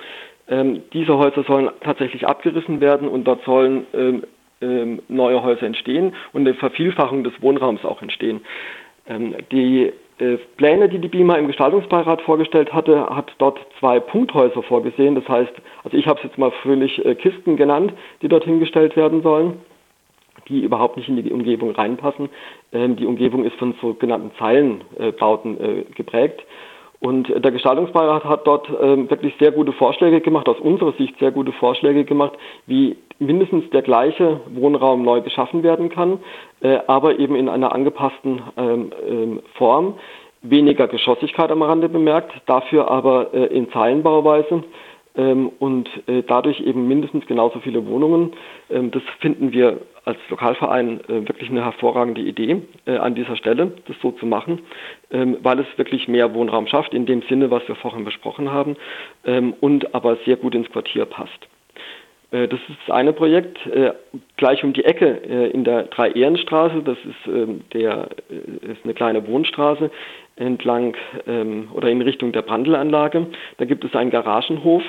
Ähm, 0.49 0.81
diese 0.93 1.17
Häuser 1.17 1.43
sollen 1.43 1.69
tatsächlich 1.81 2.27
abgerissen 2.27 2.81
werden 2.81 3.07
und 3.07 3.25
dort 3.25 3.43
sollen 3.45 3.85
ähm, 3.93 4.23
ähm, 4.61 5.01
neue 5.07 5.43
Häuser 5.43 5.63
entstehen 5.63 6.13
und 6.33 6.41
eine 6.41 6.55
Vervielfachung 6.55 7.23
des 7.23 7.33
Wohnraums 7.41 7.85
auch 7.85 8.01
entstehen. 8.01 8.41
Ähm, 9.07 9.35
die 9.51 9.91
äh, 10.17 10.37
Pläne, 10.57 10.89
die 10.89 10.99
die 10.99 11.07
BIMA 11.07 11.35
im 11.35 11.47
Gestaltungsbeirat 11.47 12.21
vorgestellt 12.23 12.73
hatte, 12.73 13.07
hat 13.07 13.31
dort 13.37 13.59
zwei 13.79 13.99
Punkthäuser 13.99 14.63
vorgesehen. 14.63 15.15
Das 15.15 15.27
heißt, 15.27 15.53
also 15.83 15.95
ich 15.95 16.07
habe 16.07 16.19
es 16.19 16.23
jetzt 16.23 16.37
mal 16.39 16.51
fröhlich 16.63 17.03
äh, 17.05 17.13
Kisten 17.15 17.55
genannt, 17.55 17.93
die 18.23 18.27
dort 18.27 18.45
hingestellt 18.45 18.95
werden 18.95 19.21
sollen 19.21 19.59
die 20.51 20.61
überhaupt 20.61 20.97
nicht 20.97 21.09
in 21.09 21.15
die 21.15 21.31
Umgebung 21.31 21.71
reinpassen. 21.71 22.29
Ähm, 22.73 22.95
die 22.95 23.05
Umgebung 23.05 23.45
ist 23.45 23.55
von 23.55 23.73
sogenannten 23.81 24.31
Zeilenbauten 24.37 25.59
äh, 25.59 25.83
geprägt. 25.95 26.41
Und 26.99 27.29
der 27.29 27.51
Gestaltungsbeirat 27.51 28.25
hat 28.25 28.45
dort 28.45 28.69
ähm, 28.79 29.09
wirklich 29.09 29.33
sehr 29.39 29.51
gute 29.51 29.71
Vorschläge 29.73 30.21
gemacht, 30.21 30.47
aus 30.47 30.59
unserer 30.59 30.93
Sicht 30.93 31.17
sehr 31.17 31.31
gute 31.31 31.51
Vorschläge 31.51 32.05
gemacht, 32.05 32.33
wie 32.67 32.95
mindestens 33.17 33.67
der 33.71 33.81
gleiche 33.81 34.39
Wohnraum 34.53 35.01
neu 35.01 35.21
geschaffen 35.21 35.63
werden 35.63 35.89
kann, 35.89 36.19
äh, 36.61 36.77
aber 36.85 37.17
eben 37.17 37.35
in 37.35 37.49
einer 37.49 37.73
angepassten 37.73 38.43
ähm, 38.55 38.91
ähm, 39.07 39.39
Form. 39.55 39.95
Weniger 40.43 40.87
Geschossigkeit 40.87 41.51
am 41.51 41.63
Rande 41.63 41.89
bemerkt, 41.89 42.33
dafür 42.45 42.89
aber 42.89 43.33
äh, 43.33 43.45
in 43.47 43.71
Zeilenbauweise 43.71 44.63
ähm, 45.15 45.51
und 45.59 45.89
äh, 46.07 46.21
dadurch 46.27 46.59
eben 46.61 46.87
mindestens 46.87 47.25
genauso 47.25 47.59
viele 47.59 47.85
Wohnungen. 47.87 48.33
Ähm, 48.69 48.91
das 48.91 49.03
finden 49.19 49.51
wir 49.51 49.81
als 50.05 50.17
Lokalverein 50.29 50.99
äh, 51.01 51.27
wirklich 51.27 51.49
eine 51.49 51.63
hervorragende 51.63 52.21
Idee 52.21 52.61
äh, 52.85 52.97
an 52.97 53.15
dieser 53.15 53.35
Stelle, 53.35 53.71
das 53.87 53.95
so 54.01 54.11
zu 54.11 54.25
machen, 54.25 54.61
ähm, 55.11 55.37
weil 55.41 55.59
es 55.59 55.67
wirklich 55.77 56.07
mehr 56.07 56.33
Wohnraum 56.33 56.67
schafft, 56.67 56.93
in 56.93 57.05
dem 57.05 57.21
Sinne, 57.23 57.51
was 57.51 57.67
wir 57.67 57.75
vorhin 57.75 58.05
besprochen 58.05 58.51
haben, 58.51 58.75
und 59.59 59.93
aber 59.93 60.17
sehr 60.25 60.35
gut 60.35 60.55
ins 60.55 60.69
Quartier 60.71 61.05
passt. 61.05 61.47
Das 62.31 62.47
ist 62.53 62.77
das 62.87 62.95
eine 62.95 63.13
Projekt. 63.13 63.59
Gleich 64.37 64.63
um 64.63 64.73
die 64.73 64.85
Ecke 64.85 65.07
in 65.53 65.63
der 65.63 65.83
Drei-Ehrenstraße, 65.83 66.81
das 66.81 66.97
ist, 66.99 67.73
der, 67.73 68.07
ist 68.29 68.83
eine 68.83 68.93
kleine 68.93 69.27
Wohnstraße, 69.27 69.91
entlang 70.37 70.95
oder 71.73 71.89
in 71.89 72.01
Richtung 72.01 72.31
der 72.31 72.41
Brandelanlage. 72.41 73.27
Da 73.57 73.65
gibt 73.65 73.83
es 73.83 73.95
einen 73.95 74.11
Garagenhof 74.11 74.83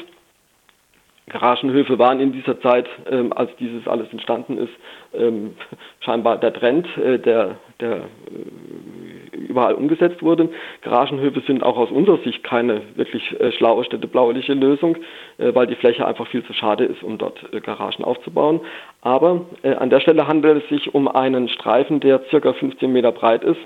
Garagenhöfe 1.28 1.98
waren 1.98 2.20
in 2.20 2.32
dieser 2.32 2.60
Zeit, 2.60 2.88
ähm, 3.10 3.32
als 3.32 3.54
dieses 3.56 3.86
alles 3.86 4.10
entstanden 4.10 4.58
ist, 4.58 4.72
ähm, 5.14 5.54
scheinbar 6.00 6.38
der 6.38 6.52
Trend, 6.52 6.86
äh, 6.98 7.18
der, 7.18 7.56
der 7.80 7.96
äh, 7.96 9.36
überall 9.36 9.74
umgesetzt 9.74 10.22
wurde. 10.22 10.48
Garagenhöfe 10.82 11.40
sind 11.46 11.62
auch 11.62 11.76
aus 11.76 11.90
unserer 11.90 12.18
Sicht 12.18 12.42
keine 12.42 12.82
wirklich 12.96 13.38
äh, 13.40 13.52
schlaue 13.52 13.84
städtebauliche 13.84 14.54
Lösung, 14.54 14.96
äh, 15.38 15.54
weil 15.54 15.68
die 15.68 15.76
Fläche 15.76 16.06
einfach 16.06 16.26
viel 16.26 16.44
zu 16.44 16.52
schade 16.54 16.84
ist, 16.84 17.04
um 17.04 17.18
dort 17.18 17.38
äh, 17.52 17.60
Garagen 17.60 18.02
aufzubauen. 18.02 18.60
Aber 19.00 19.42
äh, 19.62 19.74
an 19.74 19.90
der 19.90 20.00
Stelle 20.00 20.26
handelt 20.26 20.64
es 20.64 20.68
sich 20.70 20.92
um 20.92 21.06
einen 21.06 21.48
Streifen, 21.48 22.00
der 22.00 22.20
circa 22.30 22.52
15 22.52 22.92
Meter 22.92 23.12
breit 23.12 23.44
ist, 23.44 23.60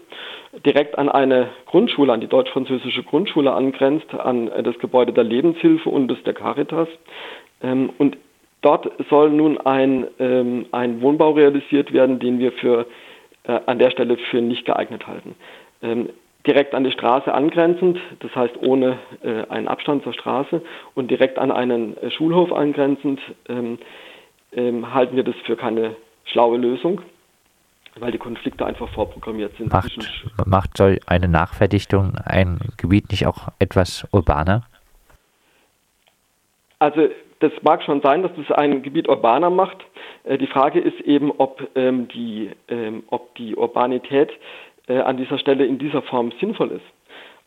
direkt 0.65 0.99
an 0.99 1.09
eine 1.09 1.49
Grundschule, 1.67 2.13
an 2.13 2.21
die 2.21 2.29
deutsch-französische 2.29 3.03
Grundschule 3.03 3.53
angrenzt, 3.53 4.13
an 4.15 4.51
das 4.63 4.79
Gebäude 4.79 5.13
der 5.13 5.25
Lebenshilfe 5.25 5.89
und 5.89 6.09
des 6.09 6.23
der 6.23 6.35
Caritas. 6.35 6.89
Ähm, 7.63 7.91
und 7.99 8.17
dort 8.63 8.91
soll 9.11 9.31
nun 9.31 9.59
ein, 9.59 10.07
ähm, 10.19 10.67
ein 10.73 11.01
Wohnbau 11.01 11.33
realisiert 11.33 11.93
werden, 11.93 12.19
den 12.19 12.39
wir 12.39 12.53
für, 12.53 12.87
äh, 13.45 13.61
an 13.67 13.79
der 13.79 13.91
Stelle 13.91 14.17
für 14.31 14.41
nicht 14.41 14.65
geeignet 14.65 15.07
halten. 15.07 15.35
Ähm, 15.83 16.09
direkt 16.47 16.75
an 16.75 16.85
die 16.85 16.93
Straße 16.93 17.33
angrenzend, 17.33 17.99
das 18.21 18.35
heißt 18.35 18.57
ohne 18.63 18.99
äh, 19.23 19.45
einen 19.49 19.69
Abstand 19.69 20.05
zur 20.05 20.13
Straße 20.13 20.63
und 20.95 21.11
direkt 21.11 21.39
an 21.39 21.51
einen 21.51 21.97
äh, 21.99 22.11
Schulhof 22.11 22.53
angrenzend, 22.53 23.21
ähm, 23.49 23.79
ähm, 24.53 24.95
halten 24.95 25.17
wir 25.17 25.25
das 25.25 25.35
für 25.45 25.57
keine 25.57 25.97
schlaue 26.25 26.57
Lösung, 26.57 27.03
weil 27.99 28.13
die 28.13 28.19
Konflikte 28.19 28.65
einfach 28.65 28.89
vorprogrammiert 28.91 29.57
sind. 29.57 29.73
Macht, 29.73 29.99
macht 30.45 30.77
soll 30.77 31.01
eine 31.07 31.29
Nachverdichtung 31.29 32.15
ein 32.25 32.59
Gebiet 32.77 33.11
nicht 33.11 33.27
auch 33.27 33.49
etwas 33.59 34.07
urbaner? 34.13 34.63
Also 36.79 37.09
das 37.41 37.53
mag 37.63 37.83
schon 37.83 38.01
sein, 38.03 38.23
dass 38.23 38.33
das 38.37 38.57
ein 38.57 38.83
Gebiet 38.83 39.09
urbaner 39.09 39.51
macht. 39.51 39.79
Äh, 40.25 40.39
die 40.39 40.47
Frage 40.47 40.81
ist 40.81 41.01
eben, 41.01 41.33
ob, 41.39 41.67
ähm, 41.75 42.09
die, 42.09 42.51
ähm, 42.69 43.03
ob 43.09 43.35
die 43.37 43.55
Urbanität 43.57 44.31
äh, 44.89 44.99
an 44.99 45.17
dieser 45.17 45.39
Stelle 45.39 45.67
in 45.67 45.79
dieser 45.79 46.03
Form 46.03 46.33
sinnvoll 46.41 46.71
ist. 46.73 46.85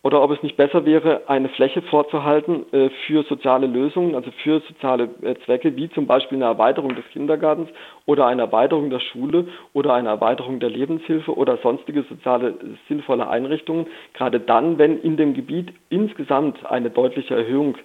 oder 0.01 0.21
ob 0.21 0.31
es 0.31 0.41
nicht 0.41 0.55
besser 0.55 0.85
wäre, 0.85 1.23
eine 1.27 1.49
Fläche 1.49 1.81
vorzuhalten 1.81 2.65
äh, 2.71 2.89
für 3.05 3.23
soziale 3.23 3.67
Lösungen, 3.67 4.15
also 4.15 4.31
für 4.43 4.61
soziale 4.61 5.09
äh, 5.21 5.35
Zwecke, 5.45 5.75
wie 5.75 5.89
zum 5.89 6.07
Beispiel 6.07 6.37
eine 6.37 6.45
Erweiterung 6.45 6.95
des 6.95 7.05
Kindergartens 7.11 7.69
oder 8.05 8.25
eine 8.25 8.43
Erweiterung 8.43 8.89
der 8.89 9.01
Schule 9.01 9.47
oder 9.73 9.93
eine 9.93 10.07
Erweiterung 10.07 10.61
der 10.61 10.69
Lebenshilfe 10.69 11.35
oder 11.35 11.57
sonstige 11.57 12.03
soziale 12.03 12.55
sinnvolle 12.87 13.27
Einrichtungen, 13.27 13.87
gerade 14.13 14.39
dann, 14.39 14.77
wenn 14.77 15.01
in 15.01 15.17
dem 15.17 15.33
Gebiet 15.33 15.73
insgesamt 15.89 16.65
eine 16.65 16.89
deutliche 16.89 17.35
Erhöhung 17.35 17.77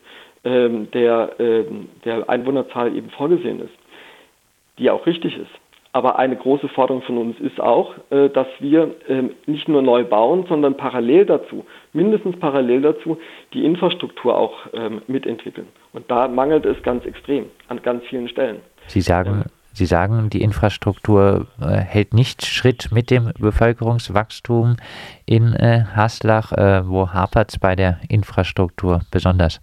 ähm, 0.44 0.90
der, 0.92 1.32
ähm, 1.38 1.88
der 2.04 2.28
Einwohnerzahl 2.28 2.94
eben 2.96 3.10
vorgesehen 3.10 3.60
ist, 3.60 3.74
die 4.78 4.90
auch 4.90 5.06
richtig 5.06 5.36
ist. 5.36 5.50
Aber 5.94 6.18
eine 6.18 6.34
große 6.34 6.68
Forderung 6.70 7.02
von 7.02 7.18
uns 7.18 7.38
ist 7.38 7.60
auch, 7.60 7.94
äh, 8.10 8.28
dass 8.28 8.48
wir 8.58 8.96
ähm, 9.08 9.30
nicht 9.46 9.68
nur 9.68 9.80
neu 9.80 10.02
bauen, 10.02 10.44
sondern 10.48 10.76
parallel 10.76 11.24
dazu, 11.24 11.64
mindestens 11.92 12.36
parallel 12.40 12.82
dazu, 12.82 13.16
die 13.52 13.64
Infrastruktur 13.64 14.36
auch 14.36 14.54
ähm, 14.72 15.02
mitentwickeln. 15.06 15.68
Und 15.92 16.10
da 16.10 16.26
mangelt 16.26 16.66
es 16.66 16.82
ganz 16.82 17.06
extrem 17.06 17.46
an 17.68 17.80
ganz 17.80 18.02
vielen 18.06 18.28
Stellen. 18.28 18.60
Sie 18.88 19.00
sagen, 19.00 19.44
Sie 19.72 19.86
sagen, 19.86 20.30
die 20.30 20.42
Infrastruktur 20.42 21.46
äh, 21.60 21.76
hält 21.78 22.12
nicht 22.12 22.44
Schritt 22.44 22.90
mit 22.92 23.10
dem 23.10 23.32
Bevölkerungswachstum 23.38 24.76
in 25.26 25.52
äh, 25.52 25.84
Haslach. 25.94 26.52
wo 26.86 27.08
hapert 27.10 27.50
es 27.50 27.58
bei 27.58 27.76
der 27.76 28.00
Infrastruktur 28.08 29.00
besonders? 29.12 29.60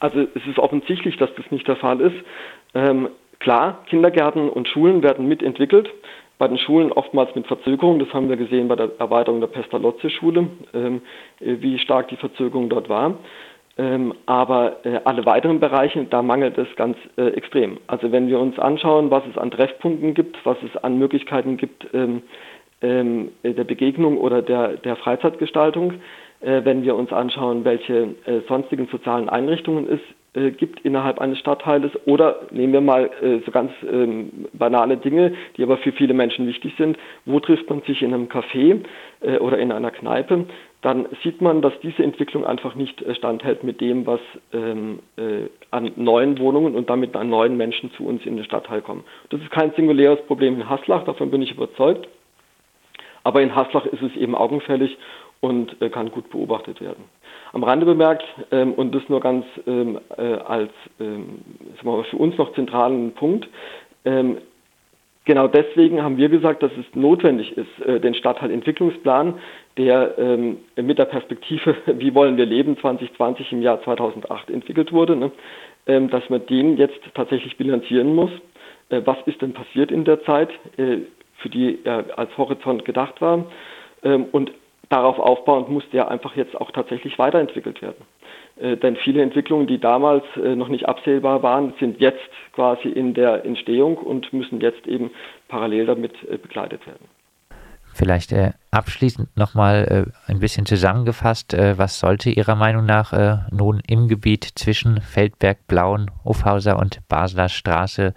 Also 0.00 0.20
es 0.20 0.46
ist 0.46 0.58
offensichtlich, 0.58 1.16
dass 1.16 1.34
das 1.36 1.50
nicht 1.50 1.66
der 1.66 1.76
Fall 1.76 2.00
ist. 2.00 2.16
Ähm, 2.74 3.08
Klar, 3.38 3.84
Kindergärten 3.86 4.48
und 4.48 4.68
Schulen 4.68 5.02
werden 5.02 5.28
mitentwickelt. 5.28 5.88
Bei 6.38 6.48
den 6.48 6.58
Schulen 6.58 6.92
oftmals 6.92 7.34
mit 7.34 7.46
Verzögerung. 7.46 7.98
Das 7.98 8.12
haben 8.12 8.28
wir 8.28 8.36
gesehen 8.36 8.68
bei 8.68 8.76
der 8.76 8.90
Erweiterung 8.98 9.40
der 9.40 9.48
Pestalozzi-Schule, 9.48 10.48
ähm, 10.74 11.02
äh, 11.40 11.56
wie 11.60 11.78
stark 11.78 12.08
die 12.08 12.16
Verzögerung 12.16 12.68
dort 12.68 12.88
war. 12.88 13.18
Ähm, 13.78 14.14
aber 14.24 14.84
äh, 14.84 15.00
alle 15.04 15.24
weiteren 15.26 15.60
Bereiche, 15.60 16.04
da 16.04 16.22
mangelt 16.22 16.56
es 16.56 16.68
ganz 16.76 16.96
äh, 17.16 17.28
extrem. 17.28 17.78
Also 17.86 18.10
wenn 18.10 18.28
wir 18.28 18.38
uns 18.38 18.58
anschauen, 18.58 19.10
was 19.10 19.22
es 19.30 19.36
an 19.36 19.50
Treffpunkten 19.50 20.14
gibt, 20.14 20.44
was 20.44 20.56
es 20.62 20.82
an 20.82 20.98
Möglichkeiten 20.98 21.56
gibt 21.56 21.86
ähm, 21.92 22.22
ähm 22.80 23.32
der 23.42 23.64
Begegnung 23.64 24.18
oder 24.18 24.40
der, 24.42 24.76
der 24.78 24.96
Freizeitgestaltung, 24.96 25.92
äh, 25.92 25.94
wenn 26.40 26.82
wir 26.82 26.94
uns 26.94 27.12
anschauen, 27.12 27.64
welche 27.64 28.14
äh, 28.26 28.40
sonstigen 28.48 28.88
sozialen 28.88 29.28
Einrichtungen 29.28 29.88
es 29.88 30.00
äh, 30.36 30.50
gibt 30.50 30.80
innerhalb 30.80 31.18
eines 31.18 31.38
Stadtteiles 31.38 31.92
oder 32.04 32.40
nehmen 32.50 32.74
wir 32.74 32.82
mal 32.82 33.10
äh, 33.22 33.38
so 33.44 33.50
ganz 33.50 33.72
ähm, 33.90 34.46
banale 34.52 34.98
Dinge, 34.98 35.32
die 35.56 35.62
aber 35.62 35.78
für 35.78 35.92
viele 35.92 36.12
Menschen 36.12 36.46
wichtig 36.46 36.74
sind. 36.76 36.98
Wo 37.24 37.40
trifft 37.40 37.70
man 37.70 37.80
sich 37.82 38.02
in 38.02 38.12
einem 38.12 38.28
Café 38.28 38.82
äh, 39.22 39.38
oder 39.38 39.58
in 39.58 39.72
einer 39.72 39.90
Kneipe? 39.90 40.44
Dann 40.82 41.06
sieht 41.22 41.40
man, 41.40 41.62
dass 41.62 41.72
diese 41.82 42.02
Entwicklung 42.02 42.44
einfach 42.44 42.74
nicht 42.74 43.00
äh, 43.00 43.14
standhält 43.14 43.64
mit 43.64 43.80
dem, 43.80 44.06
was 44.06 44.20
ähm, 44.52 44.98
äh, 45.16 45.48
an 45.70 45.92
neuen 45.96 46.38
Wohnungen 46.38 46.74
und 46.74 46.90
damit 46.90 47.16
an 47.16 47.30
neuen 47.30 47.56
Menschen 47.56 47.90
zu 47.92 48.06
uns 48.06 48.26
in 48.26 48.36
den 48.36 48.44
Stadtteil 48.44 48.82
kommen. 48.82 49.04
Das 49.30 49.40
ist 49.40 49.50
kein 49.50 49.72
singuläres 49.72 50.20
Problem 50.26 50.56
in 50.56 50.68
Haslach, 50.68 51.04
davon 51.04 51.30
bin 51.30 51.40
ich 51.40 51.52
überzeugt. 51.52 52.06
Aber 53.24 53.40
in 53.40 53.56
Haslach 53.56 53.86
ist 53.86 54.02
es 54.02 54.14
eben 54.14 54.36
augenfällig 54.36 54.96
und 55.40 55.80
äh, 55.80 55.88
kann 55.90 56.10
gut 56.10 56.30
beobachtet 56.30 56.80
werden. 56.80 57.04
Am 57.52 57.64
Rande 57.64 57.86
bemerkt, 57.86 58.24
ähm, 58.50 58.74
und 58.74 58.94
das 58.94 59.02
nur 59.08 59.20
ganz 59.20 59.44
ähm, 59.66 59.98
äh, 60.16 60.22
als 60.22 60.70
ähm, 61.00 61.40
mal, 61.82 62.04
für 62.04 62.16
uns 62.16 62.36
noch 62.36 62.52
zentralen 62.54 63.12
Punkt, 63.12 63.48
ähm, 64.04 64.38
genau 65.24 65.48
deswegen 65.48 66.02
haben 66.02 66.16
wir 66.16 66.28
gesagt, 66.28 66.62
dass 66.62 66.72
es 66.72 66.84
notwendig 66.94 67.56
ist, 67.56 67.86
äh, 67.86 68.00
den 68.00 68.14
Stadtteilentwicklungsplan, 68.14 69.34
der 69.76 70.18
ähm, 70.18 70.58
mit 70.76 70.98
der 70.98 71.04
Perspektive, 71.04 71.76
wie 71.86 72.14
wollen 72.14 72.36
wir 72.36 72.46
leben, 72.46 72.78
2020 72.78 73.52
im 73.52 73.62
Jahr 73.62 73.82
2008 73.82 74.50
entwickelt 74.50 74.92
wurde, 74.92 75.16
ne, 75.16 75.30
ähm, 75.86 76.10
dass 76.10 76.28
man 76.30 76.44
den 76.46 76.76
jetzt 76.76 77.00
tatsächlich 77.14 77.56
bilanzieren 77.56 78.14
muss. 78.14 78.30
Äh, 78.88 79.02
was 79.04 79.18
ist 79.26 79.42
denn 79.42 79.52
passiert 79.52 79.90
in 79.90 80.04
der 80.04 80.22
Zeit, 80.24 80.50
äh, 80.78 80.98
für 81.38 81.48
die 81.50 81.78
er 81.84 82.18
als 82.18 82.36
Horizont 82.38 82.84
gedacht 82.84 83.20
war? 83.20 83.44
und 84.32 84.52
darauf 84.88 85.18
aufbauend 85.18 85.68
muss 85.68 85.84
der 85.92 86.10
einfach 86.10 86.36
jetzt 86.36 86.58
auch 86.60 86.70
tatsächlich 86.70 87.18
weiterentwickelt 87.18 87.82
werden. 87.82 88.04
Äh, 88.58 88.76
denn 88.76 88.96
viele 88.96 89.22
Entwicklungen, 89.22 89.66
die 89.66 89.78
damals 89.78 90.24
äh, 90.36 90.54
noch 90.54 90.68
nicht 90.68 90.88
absehbar 90.88 91.42
waren, 91.42 91.74
sind 91.78 92.00
jetzt 92.00 92.20
quasi 92.52 92.88
in 92.88 93.14
der 93.14 93.44
Entstehung 93.44 93.98
und 93.98 94.32
müssen 94.32 94.60
jetzt 94.60 94.86
eben 94.86 95.10
parallel 95.48 95.86
damit 95.86 96.14
äh, 96.28 96.38
begleitet 96.38 96.86
werden. 96.86 97.08
Vielleicht 97.92 98.32
äh, 98.32 98.52
abschließend 98.70 99.34
nochmal 99.38 100.06
äh, 100.28 100.30
ein 100.30 100.38
bisschen 100.38 100.66
zusammengefasst, 100.66 101.54
äh, 101.54 101.78
was 101.78 101.98
sollte 101.98 102.28
Ihrer 102.28 102.54
Meinung 102.54 102.84
nach 102.84 103.14
äh, 103.14 103.38
nun 103.50 103.80
im 103.86 104.06
Gebiet 104.06 104.44
zwischen 104.44 105.00
Feldberg, 105.00 105.66
Blauen, 105.66 106.10
Hofhauser 106.22 106.78
und 106.78 107.00
Basler 107.08 107.48
Straße 107.48 108.12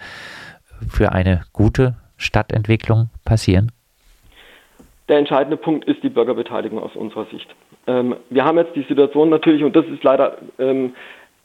für 0.90 1.14
eine 1.14 1.44
gute 1.54 1.96
Stadtentwicklung 2.18 3.10
passieren? 3.24 3.72
Der 5.10 5.18
entscheidende 5.18 5.58
Punkt 5.58 5.86
ist 5.86 6.02
die 6.04 6.10
Bürgerbeteiligung 6.10 6.80
aus 6.80 6.96
unserer 6.96 7.26
Sicht. 7.26 7.50
Ähm, 7.88 8.16
wir 8.30 8.46
haben 8.46 8.58
jetzt 8.58 8.76
die 8.76 8.84
Situation 8.84 9.30
natürlich, 9.30 9.64
und 9.64 9.76
das 9.76 9.86
ist 9.88 10.04
leider 10.04 10.38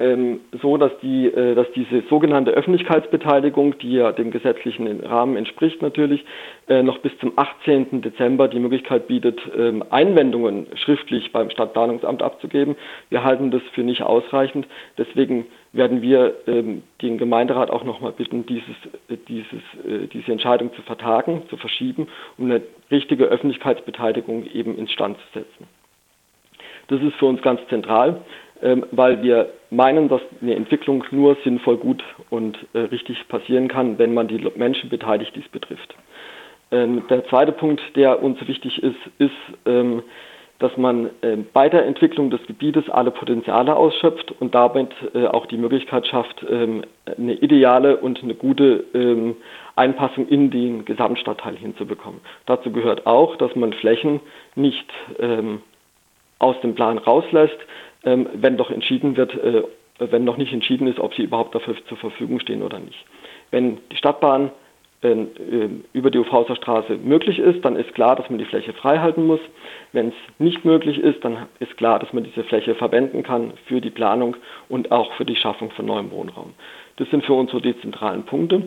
ähm, 0.00 0.40
so, 0.60 0.76
dass, 0.76 0.90
die, 1.02 1.26
äh, 1.26 1.54
dass 1.54 1.70
diese 1.72 2.02
sogenannte 2.08 2.50
Öffentlichkeitsbeteiligung, 2.50 3.78
die 3.78 3.92
ja 3.94 4.10
dem 4.12 4.32
gesetzlichen 4.32 5.00
Rahmen 5.00 5.36
entspricht 5.36 5.82
natürlich, 5.82 6.24
äh, 6.68 6.82
noch 6.82 6.98
bis 6.98 7.16
zum 7.18 7.32
18. 7.36 8.02
Dezember 8.02 8.48
die 8.48 8.58
Möglichkeit 8.58 9.06
bietet, 9.06 9.40
ähm, 9.56 9.84
Einwendungen 9.90 10.66
schriftlich 10.74 11.30
beim 11.30 11.50
Stadtplanungsamt 11.50 12.22
abzugeben. 12.22 12.74
Wir 13.08 13.22
halten 13.22 13.52
das 13.52 13.62
für 13.72 13.82
nicht 13.82 14.02
ausreichend. 14.02 14.66
Deswegen 14.98 15.46
werden 15.72 16.02
wir 16.02 16.34
ähm, 16.46 16.82
den 17.00 17.18
Gemeinderat 17.18 17.70
auch 17.70 17.84
nochmal 17.84 18.12
bitten, 18.12 18.46
dieses, 18.46 18.76
äh, 19.08 19.16
dieses, 19.28 19.62
äh, 19.86 20.08
diese 20.12 20.32
Entscheidung 20.32 20.74
zu 20.74 20.82
vertagen, 20.82 21.42
zu 21.50 21.56
verschieben, 21.56 22.08
um 22.36 22.46
eine 22.46 22.62
richtige 22.90 23.26
Öffentlichkeitsbeteiligung 23.26 24.46
eben 24.46 24.76
ins 24.76 24.90
Stand 24.90 25.18
zu 25.18 25.38
setzen. 25.38 25.68
Das 26.88 27.00
ist 27.00 27.14
für 27.14 27.26
uns 27.26 27.40
ganz 27.42 27.60
zentral, 27.68 28.20
weil 28.92 29.22
wir 29.22 29.50
meinen, 29.70 30.08
dass 30.08 30.22
eine 30.40 30.54
Entwicklung 30.54 31.04
nur 31.10 31.36
sinnvoll, 31.44 31.76
gut 31.76 32.02
und 32.30 32.56
äh, 32.72 32.78
richtig 32.78 33.28
passieren 33.28 33.68
kann, 33.68 33.98
wenn 33.98 34.14
man 34.14 34.28
die 34.28 34.42
Menschen 34.56 34.88
beteiligt, 34.88 35.34
die 35.36 35.40
es 35.40 35.48
betrifft. 35.48 35.94
Ähm, 36.70 37.02
der 37.08 37.26
zweite 37.26 37.52
Punkt, 37.52 37.82
der 37.94 38.22
uns 38.22 38.38
wichtig 38.46 38.82
ist, 38.82 38.96
ist, 39.18 39.32
ähm, 39.66 40.02
dass 40.60 40.76
man 40.76 41.10
bei 41.52 41.68
der 41.68 41.84
Entwicklung 41.84 42.30
des 42.30 42.40
Gebietes 42.46 42.88
alle 42.88 43.10
Potenziale 43.10 43.74
ausschöpft 43.74 44.32
und 44.40 44.54
damit 44.54 44.90
äh, 45.12 45.26
auch 45.26 45.46
die 45.46 45.58
Möglichkeit 45.58 46.06
schafft, 46.06 46.46
ähm, 46.48 46.84
eine 47.18 47.34
ideale 47.34 47.96
und 47.96 48.22
eine 48.22 48.34
gute 48.34 48.84
ähm, 48.94 49.36
Einpassung 49.76 50.28
in 50.28 50.50
den 50.50 50.84
Gesamtstadtteil 50.84 51.56
hinzubekommen. 51.56 52.20
Dazu 52.46 52.70
gehört 52.70 53.04
auch, 53.04 53.36
dass 53.36 53.54
man 53.56 53.72
Flächen 53.72 54.20
nicht 54.54 54.86
ähm, 55.18 55.60
aus 56.38 56.58
dem 56.60 56.74
Plan 56.74 56.98
rauslässt, 56.98 57.58
ähm, 58.04 58.28
wenn 58.34 58.56
doch 58.56 58.70
entschieden 58.70 59.16
wird, 59.16 59.34
äh, 59.34 59.62
wenn 59.98 60.24
noch 60.24 60.36
nicht 60.36 60.52
entschieden 60.52 60.86
ist, 60.86 60.98
ob 60.98 61.14
sie 61.14 61.22
überhaupt 61.22 61.54
dafür 61.54 61.76
zur 61.88 61.96
Verfügung 61.98 62.40
stehen 62.40 62.62
oder 62.62 62.78
nicht. 62.78 63.04
Wenn 63.50 63.78
die 63.92 63.96
Stadtbahn 63.96 64.50
äh, 65.04 65.26
über 65.92 66.10
die 66.10 66.18
Ufhauser 66.18 66.56
Straße 66.56 66.96
möglich 66.96 67.38
ist, 67.38 67.64
dann 67.64 67.76
ist 67.76 67.94
klar, 67.94 68.16
dass 68.16 68.28
man 68.30 68.38
die 68.38 68.44
Fläche 68.46 68.72
frei 68.72 68.98
halten 68.98 69.26
muss. 69.26 69.40
Wenn 69.92 70.08
es 70.08 70.14
nicht 70.38 70.64
möglich 70.64 70.98
ist, 70.98 71.24
dann 71.24 71.46
ist 71.60 71.76
klar, 71.76 71.98
dass 71.98 72.12
man 72.12 72.24
diese 72.24 72.42
Fläche 72.42 72.74
verwenden 72.74 73.22
kann 73.22 73.52
für 73.66 73.80
die 73.80 73.90
Planung 73.90 74.36
und 74.68 74.90
auch 74.92 75.12
für 75.12 75.24
die 75.24 75.36
Schaffung 75.36 75.70
von 75.72 75.86
neuem 75.86 76.10
Wohnraum. 76.10 76.54
Das 76.96 77.08
sind 77.10 77.24
für 77.24 77.34
uns 77.34 77.50
so 77.50 77.60
die 77.60 77.78
zentralen 77.80 78.22
Punkte, 78.24 78.62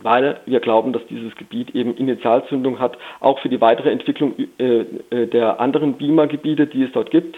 weil 0.00 0.40
wir 0.46 0.60
glauben, 0.60 0.92
dass 0.92 1.06
dieses 1.06 1.34
Gebiet 1.36 1.74
eben 1.74 1.94
Initialzündung 1.94 2.78
hat, 2.78 2.96
auch 3.20 3.38
für 3.40 3.48
die 3.48 3.60
weitere 3.60 3.90
Entwicklung 3.90 4.34
äh, 4.58 4.84
äh, 5.10 5.26
der 5.26 5.60
anderen 5.60 5.94
BIMA-Gebiete, 5.94 6.66
die 6.66 6.84
es 6.84 6.92
dort 6.92 7.10
gibt, 7.10 7.36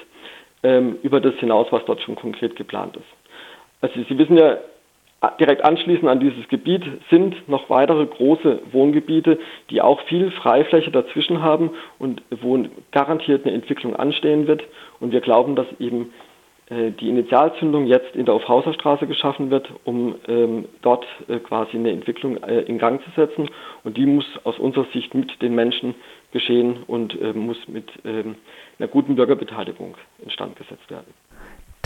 ähm, 0.67 0.99
über 1.03 1.21
das 1.21 1.35
hinaus, 1.37 1.69
was 1.71 1.85
dort 1.85 2.01
schon 2.03 2.17
konkret 2.17 2.57
geplant 2.57 2.97
ist. 2.97 3.07
Also 3.81 4.03
Sie 4.09 4.19
wissen 4.19 4.37
ja, 4.37 4.59
Direkt 5.41 5.65
anschließend 5.65 6.09
an 6.09 6.21
dieses 6.21 6.47
Gebiet 6.49 6.83
sind 7.11 7.49
noch 7.49 7.71
weitere 7.71 8.05
große 8.05 8.61
Wohngebiete, 8.71 9.39
die 9.71 9.81
auch 9.81 10.01
viel 10.03 10.31
Freifläche 10.31 10.91
dazwischen 10.91 11.43
haben 11.43 11.71
und 11.99 12.23
wo 12.31 12.63
garantiert 12.93 13.47
eine 13.47 13.55
Entwicklung 13.55 13.97
anstehen 13.97 14.47
wird. 14.47 14.63
Und 15.01 15.13
wir 15.13 15.23
glauben, 15.23 15.57
dass 15.57 15.67
eben 15.81 16.13
äh, 16.69 16.91
die 16.91 17.09
Initialzündung 17.09 17.87
jetzt 17.87 18.15
in 18.15 18.27
der 18.27 18.35
Aufhauserstraße 18.35 19.07
geschaffen 19.07 19.51
wird, 19.51 19.71
um 19.85 20.17
ähm, 20.29 20.67
dort 20.83 21.07
äh, 21.29 21.39
quasi 21.39 21.79
eine 21.79 21.93
Entwicklung 21.93 22.37
äh, 22.45 22.61
in 22.63 22.79
Gang 22.79 23.03
zu 23.03 23.11
setzen. 23.17 23.49
Und 23.85 23.97
die 23.97 24.07
muss 24.07 24.27
aus 24.45 24.59
unserer 24.59 24.87
Sicht 24.93 25.15
mit 25.15 25.41
den 25.41 25.55
Menschen 25.55 25.95
geschehen 26.33 26.83
und 26.87 27.21
äh, 27.21 27.33
muss 27.33 27.57
mit 27.69 27.91
ähm, 28.05 28.35
einer 28.79 28.89
guten 28.89 29.17
Bürgerbeteiligung 29.17 29.97
instand 30.19 30.57
gesetzt 30.57 30.91
werden. 30.91 31.13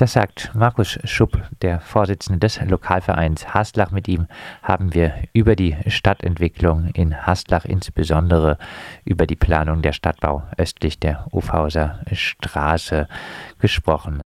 Das 0.00 0.14
sagt 0.14 0.52
Markus 0.54 0.98
Schupp, 1.04 1.42
der 1.60 1.80
Vorsitzende 1.80 2.38
des 2.38 2.58
Lokalvereins 2.62 3.52
Haslach. 3.52 3.90
Mit 3.90 4.08
ihm 4.08 4.28
haben 4.62 4.94
wir 4.94 5.12
über 5.34 5.56
die 5.56 5.76
Stadtentwicklung 5.88 6.88
in 6.94 7.26
Haslach, 7.26 7.66
insbesondere 7.66 8.56
über 9.04 9.26
die 9.26 9.36
Planung 9.36 9.82
der 9.82 9.92
Stadtbau 9.92 10.42
östlich 10.56 10.98
der 10.98 11.26
Ufhauser 11.32 12.00
Straße 12.12 13.08
gesprochen. 13.58 14.22